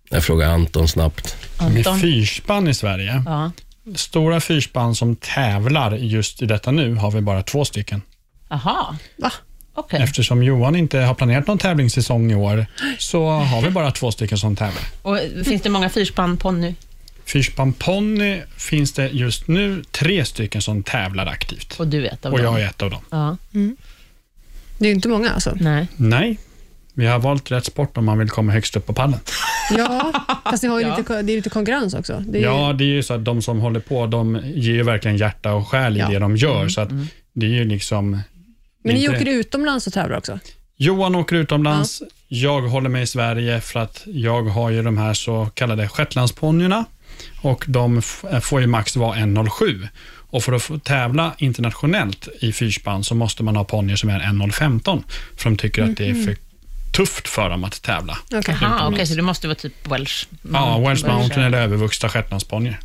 [0.09, 1.36] jag frågar Anton snabbt.
[1.59, 1.99] Med Anton?
[1.99, 3.51] fyrspann i Sverige, Ja.
[3.96, 8.02] Stora fyrspann som tävlar just i detta nu, har vi bara två stycken.
[8.50, 8.96] Aha.
[9.18, 9.32] Va?
[9.74, 10.02] Okej.
[10.04, 12.66] Eftersom Johan inte har planerat någon tävlingssäsong i år,
[12.98, 14.84] så har vi bara två stycken som tävlar.
[15.02, 16.76] Och finns det många fyrspann ponny?
[17.26, 21.80] Fyrspann ponny finns det just nu tre stycken som tävlar aktivt.
[21.80, 22.56] Och du vet av Och jag dem?
[22.56, 23.02] är ett av dem.
[23.10, 23.38] Ja.
[24.78, 25.58] Det är ju inte många alltså.
[25.60, 25.88] Nej.
[25.96, 26.40] Nej,
[26.94, 29.20] vi har valt rätt sport om man vill komma högst upp på pallen.
[29.78, 30.97] Ja, fast ni har ju Ja.
[30.97, 32.24] lite, det är lite konkurrens också.
[32.28, 34.84] Det är Ja, det är ju så att de som håller på, de ger ju
[34.84, 36.09] verkligen hjärta och själ i Ja.
[36.09, 36.67] det de gör.
[36.70, 36.89] Så att
[37.34, 38.11] det är ju liksom...
[38.11, 40.39] men ni inte- åker utomlands och tävlar också?
[40.78, 45.13] Johan åker utomlands, jag håller mig i Sverige för att jag har ju de här
[45.13, 46.86] så kallade shetlandsponnyerna
[47.41, 49.88] och de f- får ju max vara 1,07.
[50.32, 54.20] Och för att få tävla internationellt i fyrspann så måste man ha ponnyer som är
[54.20, 55.03] 1,015
[55.38, 56.36] för de tycker att det är för
[57.00, 58.18] tufft för dem att tävla.
[58.34, 58.58] Okej.
[58.62, 60.26] Jaha, okej, så det måste vara typ Welsh.
[60.54, 61.06] Ja, Welsh.
[61.08, 62.80] Mountain eller övervuxna shetlandsponnyer.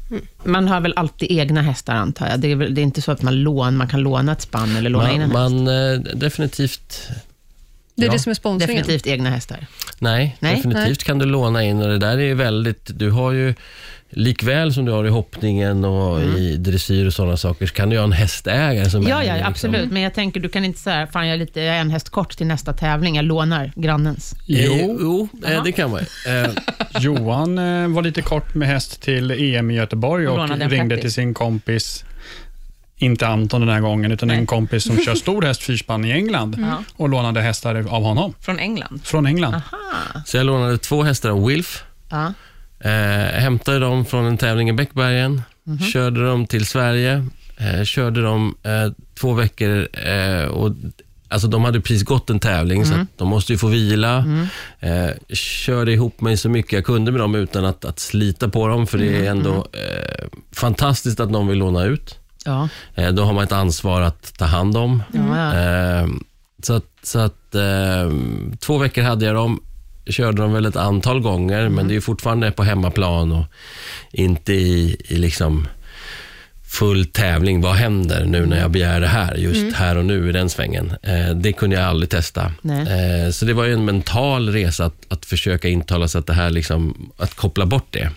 [0.45, 2.41] Man har väl alltid egna hästar antar jag?
[2.41, 4.77] Det är, väl, det är inte så att man, lån, man kan låna ett spann
[4.77, 5.65] eller låna in en Man, häst?
[5.65, 7.09] man eh, definitivt,
[7.97, 8.13] Det är Ja.
[8.13, 8.77] det som är sponsringen.
[8.77, 9.67] Definitivt egna hästar.
[9.99, 13.33] nej, Nej, definitivt kan du låna in och det där är ju väldigt, du har
[13.33, 13.55] ju
[14.17, 17.97] likväl som du har i hoppningen och i dressyr och sådana saker, så kan du
[17.97, 19.51] ha en hästägare som Ja, ja, liksom.
[19.51, 19.91] absolut.
[19.91, 22.09] Men jag tänker, du kan inte säga, fan jag är, lite, jag är en häst
[22.11, 24.33] kort till nästa tävling, jag lånar grannens.
[24.33, 26.51] Eh, Jo, jo eh, det kan man eh,
[27.01, 31.01] Johan eh, var lite kort med häst till EM i Göteborg Och och ringde 50.
[31.01, 32.05] till sin kompis,
[32.97, 36.57] inte Anton den här gången, utan en kompis som kör stor häst fyrspann i England
[36.61, 36.83] Ja.
[36.97, 39.01] och lånade hästar av honom Från England.
[39.05, 39.61] från England.
[40.27, 42.33] Så jag lånade två hästar av Wilf, Ja.
[42.85, 45.43] Eh, hämtade dem från en tävling i Bäckbergen,
[45.93, 47.27] körde dem till Sverige,
[47.57, 50.73] eh, körde dem eh, två veckor eh, och
[51.29, 54.25] Alltså de hade precis gått en tävling så att de måste ju få vila.
[54.81, 58.69] Eh, körde ihop mig så mycket jag kunde med dem utan att, att slita på
[58.69, 62.19] dem för det är ändå eh, fantastiskt att någon vill låna ut.
[62.45, 62.69] Ja.
[62.95, 65.03] Eh, då har man ett ansvar att ta hand om.
[65.13, 65.61] Ja, ja.
[65.61, 66.09] Eh,
[66.63, 68.11] så att, så att eh,
[68.61, 69.61] två veckor hade jag dem
[70.07, 73.45] körde dem väl ett antal gånger, men det är fortfarande på hemmaplan och
[74.13, 75.69] inte i, i liksom
[76.75, 77.61] full tävling.
[77.61, 80.93] Vad händer nu när jag begär det här, just här och nu i den svängen?
[81.03, 82.53] Eh, det kunde jag aldrig testa.
[82.65, 86.33] Eh, så det var ju en mental resa att, att försöka intala sig att det
[86.33, 88.11] här, liksom, att koppla bort det.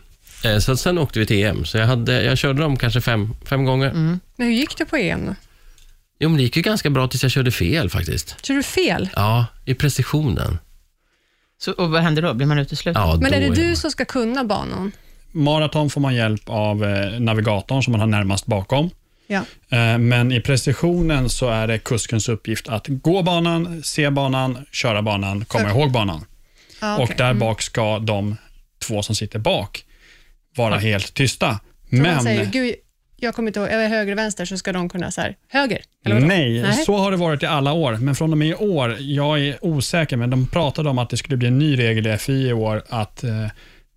[0.44, 3.34] Eh, så sen åkte vi till EM, så jag, hade, jag körde dem kanske fem,
[3.46, 3.92] fem gånger.
[3.94, 5.36] Men hur gick det på EM?
[6.20, 8.46] Jo, men det gick ju ganska bra tills jag körde fel faktiskt.
[8.46, 9.10] Kör du fel?
[9.16, 10.58] Ja, i precisionen.
[11.60, 12.34] Så, och vad händer då?
[12.34, 13.02] Blir man utesluten?
[13.02, 14.92] Ja, Men är det du som ska kunna banan?
[15.32, 18.90] Maraton får man hjälp av eh, navigatorn som man har närmast bakom.
[19.28, 19.42] Ja.
[19.78, 25.02] Eh, Men i precisionen så är det kuskens uppgift att gå banan, se banan, köra
[25.02, 26.26] banan, komma ihåg banan.
[26.80, 27.16] Ah, Och okej.
[27.18, 28.38] där bak ska de
[28.88, 29.84] två som sitter bak
[30.56, 31.60] vara helt tysta.
[31.90, 32.76] Så Men säger, Gud,
[33.20, 35.36] jag kommer inte ihåg, är det höger och vänster så ska de kunna så här,
[35.48, 35.82] höger?
[36.06, 36.74] Eller nej, Nej.
[36.74, 37.94] så har det varit i alla år.
[38.02, 41.18] Men från och med i år, jag är osäker, men de pratade om att det
[41.18, 43.46] skulle bli en ny regel i FI i år, att eh,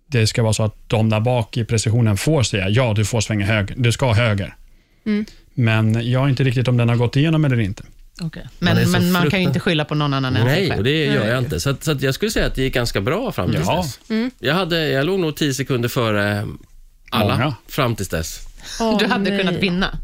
[0.07, 3.21] det ska vara så att de där bak i precisionen får säga ja, du får
[3.21, 4.55] svänga höger, du ska höger.
[5.05, 5.25] Mm.
[5.53, 7.83] Men jag är inte riktigt om den har gått igenom eller inte.
[8.21, 8.47] Okej.
[8.59, 10.67] Man är Men, så men man kan ju inte skylla på någon annan än Nej,
[10.69, 10.77] själv.
[10.77, 11.59] och det gör jag inte.
[11.59, 13.77] Så, att, så att jag skulle säga att det gick ganska bra fram tills Ja.
[13.77, 13.99] dess.
[14.39, 16.47] Jag, hade, jag låg nog tio sekunder före
[17.09, 17.55] alla Många.
[17.67, 18.47] fram tills dess.
[18.79, 19.39] Åh, Du hade nej.
[19.39, 19.97] kunnat vinna.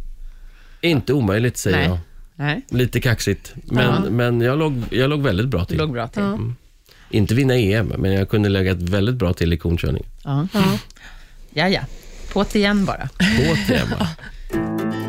[0.82, 1.88] Inte omöjligt, säger Nej.
[1.88, 1.98] jag.
[2.36, 4.10] Nej, Lite kaxigt, men, Ja.
[4.10, 5.78] men jag, låg, jag låg väldigt bra till.
[5.78, 6.22] låg bra till.
[6.22, 6.40] Ja.
[7.10, 10.06] Inte vinna EM, men jag kunde lägga ett väldigt bra till i konkörning.
[10.24, 10.48] Ja.
[10.54, 10.78] Ja.
[11.54, 11.82] Ja, ja.
[12.34, 13.10] På't igen bara.
[13.18, 14.08] På tema.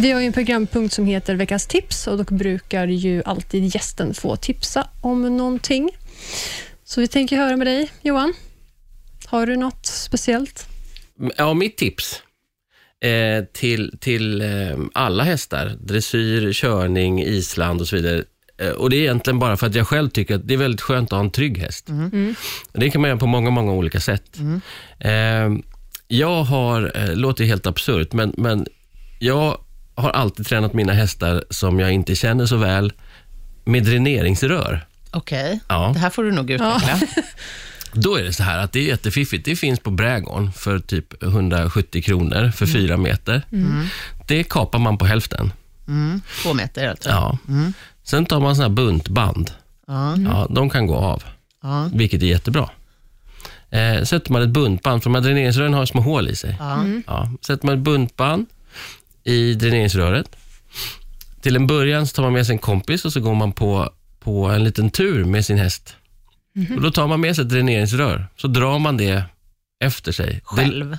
[0.00, 4.14] Vi har ju en programpunkt som heter Veckans tips och då brukar ju alltid gästen
[4.14, 5.90] få tipsa om någonting.
[6.84, 8.34] Så vi tänker höra med dig, Johan.
[9.26, 10.66] Har du något speciellt?
[11.36, 12.22] Ja, mitt tips
[13.04, 18.24] eh, till, till eh, alla hästar, dressyr, körning, island och så vidare.
[18.58, 20.80] Eh, och Det är egentligen bara för att jag själv tycker att det är väldigt
[20.80, 21.86] skönt att ha en trygg häst.
[22.72, 24.38] Det kan man göra på många, många olika sätt.
[24.98, 25.50] Eh,
[26.08, 28.66] jag har, eh, låter helt absurt, men, men
[29.18, 29.58] jag
[30.00, 32.92] har alltid tränat mina hästar som jag inte känner så väl
[33.64, 34.86] med dräneringsrör.
[35.10, 35.90] Okej, Ja.
[35.94, 36.98] det här får du nog utveckla.
[37.92, 39.44] Då är det så här att det är jättefiffigt.
[39.44, 43.42] Det finns på brädgården för typ 170 kronor för fyra meter.
[44.26, 45.52] Det kapar man på hälften.
[45.88, 46.20] Mm.
[46.42, 47.08] Två meter alltså.
[47.08, 47.38] Ja.
[48.04, 49.50] Sen tar man såna här buntband.
[49.86, 50.16] Ja.
[50.16, 51.22] Ja, de kan gå av,
[51.62, 51.90] Ja.
[51.94, 52.70] vilket är jättebra.
[53.70, 56.56] Eh, sätter man ett buntband, för de här dräneringsrören har små hål i sig.
[56.58, 56.84] Ja.
[57.06, 58.46] Ja, sätter man ett buntband
[59.28, 60.36] i dräneringsröret.
[61.42, 63.90] Till en början så tar man med sig en kompis och så går man på,
[64.20, 65.96] på en liten tur med sin häst.
[66.76, 69.22] Och Då tar man med sig ett dräneringsrör, så drar man det
[69.84, 70.30] efter sig.
[70.34, 70.98] Det, Själv.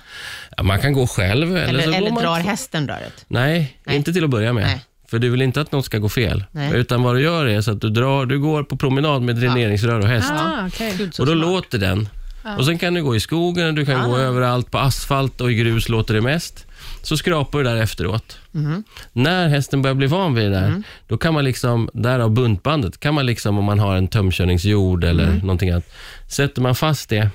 [0.57, 1.57] ja, man kan gå själv.
[1.57, 3.25] Eller, Eller, så eller går man drar hästen röret?
[3.27, 3.95] Nej, Nej.
[3.95, 4.63] inte till att börja med.
[4.63, 4.86] Nej.
[5.07, 6.43] För du vill inte att något ska gå fel.
[6.51, 6.71] Nej.
[6.75, 9.99] Utan vad du gör är så att du, drar, du går på promenad med dräneringsrör
[9.99, 10.32] och häst.
[10.32, 10.69] Ah,
[11.11, 12.09] så Och då låter den.
[12.57, 14.07] Och Sen kan du gå i skogen, och du kan Ah.
[14.07, 14.71] gå överallt.
[14.71, 16.65] På asfalt och i grus låter det mest.
[17.01, 18.37] Så skrapar du där efteråt.
[18.51, 18.83] Mhm.
[19.13, 20.83] När hästen börjar bli van vid det där, Mm.
[21.07, 25.23] då kan man liksom, därav buntbandet, kan man liksom om man har en tömkörningsjord eller
[25.23, 25.37] Mm.
[25.37, 25.89] någonting annat,
[26.27, 27.29] sätter man fast det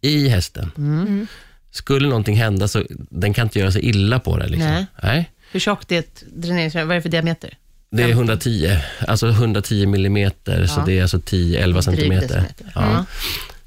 [0.00, 0.70] i hästen.
[0.78, 1.26] Mm.
[1.70, 4.46] Skulle någonting hända så den kan inte göra sig illa på det.
[4.46, 4.70] Liksom.
[4.70, 4.86] Nej.
[5.02, 5.30] Nej.
[5.52, 6.82] Hur tjockt är ett dräneringsrör?
[6.84, 7.58] Vad är det för diameter?
[7.90, 10.84] Det är 110, alltså 110 millimeter, så Ja.
[10.86, 12.28] det är alltså 10-11 Drygt centimeter.
[12.28, 12.72] decimeter.
[12.74, 12.82] Ja.
[12.90, 13.04] Eh,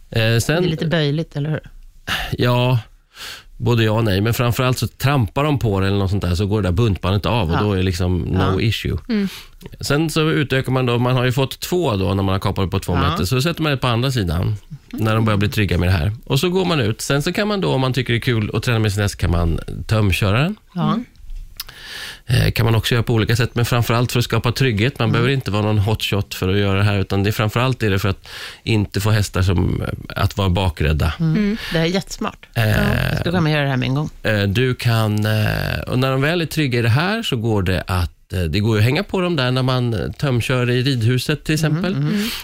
[0.10, 1.60] Det är sen, lite böjligt, eller hur?
[2.32, 2.80] ja,
[3.58, 6.36] både ja och nej, men framförallt så trampar de på det eller något sånt där,
[6.36, 7.62] så går det där buntbandet av och Ja.
[7.62, 8.62] då är det liksom no Ja.
[8.62, 8.98] issue.
[9.82, 12.72] Sen så utökar man då, man har ju fått två då när man har kapat
[12.72, 13.10] på två Ja.
[13.12, 14.56] meter, så sätter man det på andra sidan
[14.92, 16.12] när de börjar bli trygga med det här.
[16.26, 17.02] Och så går man ut.
[17.02, 19.02] Sen så kan man då, om man tycker det är kul att träna med sin
[19.02, 20.56] häst, kan man tömköra den.
[20.74, 21.00] Ja.
[22.30, 25.00] Eh, kan man också göra på olika sätt, men framförallt för att skapa trygghet.
[25.00, 27.84] Man behöver inte vara någon hotshot för att göra det här, utan det är framförallt
[27.84, 28.28] är det för att
[28.64, 29.88] inte få hästar som eh,
[30.24, 31.14] att vara bakrädda.
[31.20, 31.58] Mm.
[31.72, 32.48] Det här är jättesmart.
[32.54, 34.10] Eh, Jag ska komma och göra det här med en gång.
[34.24, 37.62] eh, du kan, eh, och när de väl är trygga i det här så går
[37.62, 40.84] det att eh, det går att hänga på dem där när man eh, tömkör i
[40.84, 41.96] ridhuset till exempel.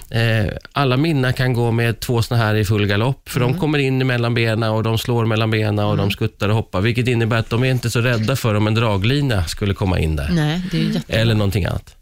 [0.10, 3.80] Eh, alla mina kan gå med två såna här i full galopp, för de kommer
[3.80, 7.38] in mellan benen och de slår mellan benen och de skuttar och hoppar, vilket innebär
[7.38, 10.30] att de är inte så rädda för om en draglina skulle komma in där.
[10.32, 10.62] Nej.
[11.08, 11.96] Eller någonting annat.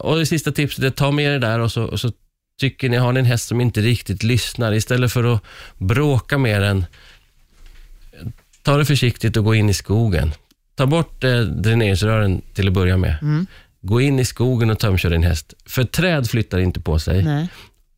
[0.00, 2.12] Och det sista tipset är ta med det där och så, och så
[2.60, 5.42] tycker ni, har ni en häst som inte riktigt lyssnar, istället för att
[5.78, 6.84] bråka med den,
[8.62, 10.32] ta det försiktigt och gå in i skogen.
[10.80, 13.16] Ta bort eh, dräneringsrören till att börja med.
[13.22, 13.46] Mm.
[13.80, 15.54] Gå in i skogen och tömkör din häst.
[15.66, 17.48] För träd flyttar inte på sig Nej.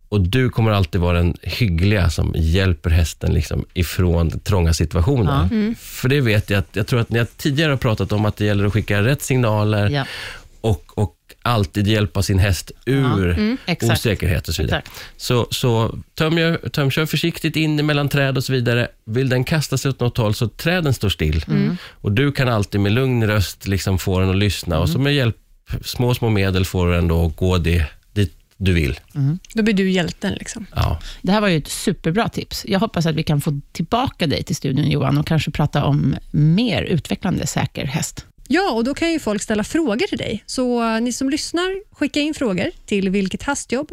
[0.09, 5.75] och du kommer alltid vara den hyggliga som hjälper hästen liksom ifrån trånga situationer.
[5.75, 8.37] För det vet jag, att jag tror att ni har tidigare har pratat om att
[8.37, 10.05] det gäller att skicka rätt signaler Ja.
[10.63, 13.93] Och, och alltid hjälpa sin häst ur Exakt.
[13.93, 14.79] osäkerhet och så vidare.
[14.79, 15.01] Exakt.
[15.17, 18.89] Så, så tömkör, tömkör försiktigt in mellan träd och så vidare.
[19.05, 21.45] Vill den kasta sig åt något håll så träden står still.
[21.91, 25.15] Och du kan alltid med lugn röst liksom få den att lyssna och så med
[25.15, 25.37] hjälp,
[25.85, 29.01] små, små medel får du den då att gå det, dit du vill.
[29.55, 30.35] Då blir du hjälten.
[30.35, 30.67] Liksom.
[30.75, 31.01] Ja.
[31.23, 32.65] Det här var ju ett superbra tips.
[32.69, 36.17] Jag hoppas att vi kan få tillbaka dig till studion, Johan, och kanske prata om
[36.31, 38.27] mer utvecklande säker häst.
[38.53, 40.43] Ja, och då kan ju folk ställa frågor till dig.
[40.47, 43.91] Så eh, ni som lyssnar, skicka in frågor till vilkethastjobb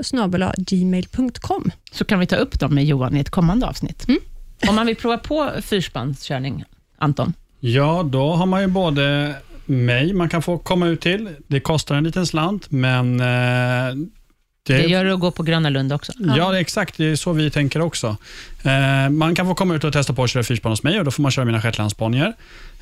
[0.57, 1.72] gmail.com.
[1.91, 4.05] Så kan vi ta upp dem med Johan i ett kommande avsnitt.
[4.70, 6.64] Om man vill prova på fyrspanskörning,
[6.97, 7.34] Anton?
[7.60, 9.36] Ja, då har man ju både
[9.66, 11.30] mig man kan få komma ut till.
[11.47, 13.95] Det kostar en liten slant, men eh,
[14.64, 16.12] Det gör det att gå på Gröna Lund också.
[16.38, 16.97] Ja, det är exakt.
[16.97, 18.18] Det är så vi tänker också.
[18.64, 21.05] Eh, man kan få komma ut och testa på att köra fyrspann hos mig och
[21.05, 22.34] då får man köra mina shetlandsponnyer.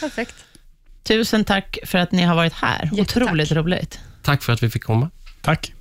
[0.00, 0.34] Perfekt.
[1.02, 2.90] Tusen tack för att ni har varit här.
[2.92, 3.22] Jättetack.
[3.22, 4.00] Otroligt roligt.
[4.22, 5.10] Tack för att vi fick komma.
[5.42, 5.72] Tack.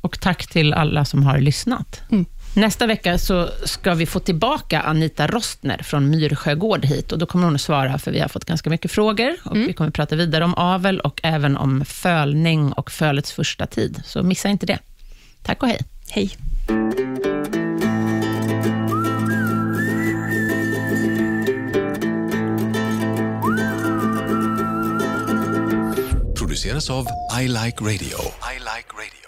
[0.00, 2.00] Och tack till alla som har lyssnat.
[2.10, 2.24] Mm.
[2.54, 7.44] Nästa vecka så ska vi få tillbaka Anita Rostner från Myrsjögård hit och då kommer
[7.44, 10.16] hon att svara, för vi har fått ganska mycket frågor och vi kommer att prata
[10.16, 14.02] vidare om avel och även om fölning och fölets första tid.
[14.04, 14.78] Så missa inte det.
[15.42, 15.80] Tack och hej.
[16.10, 16.36] Hej.
[26.62, 27.06] produceras av
[27.40, 28.18] I Like Radio.
[28.54, 29.21] I like radio.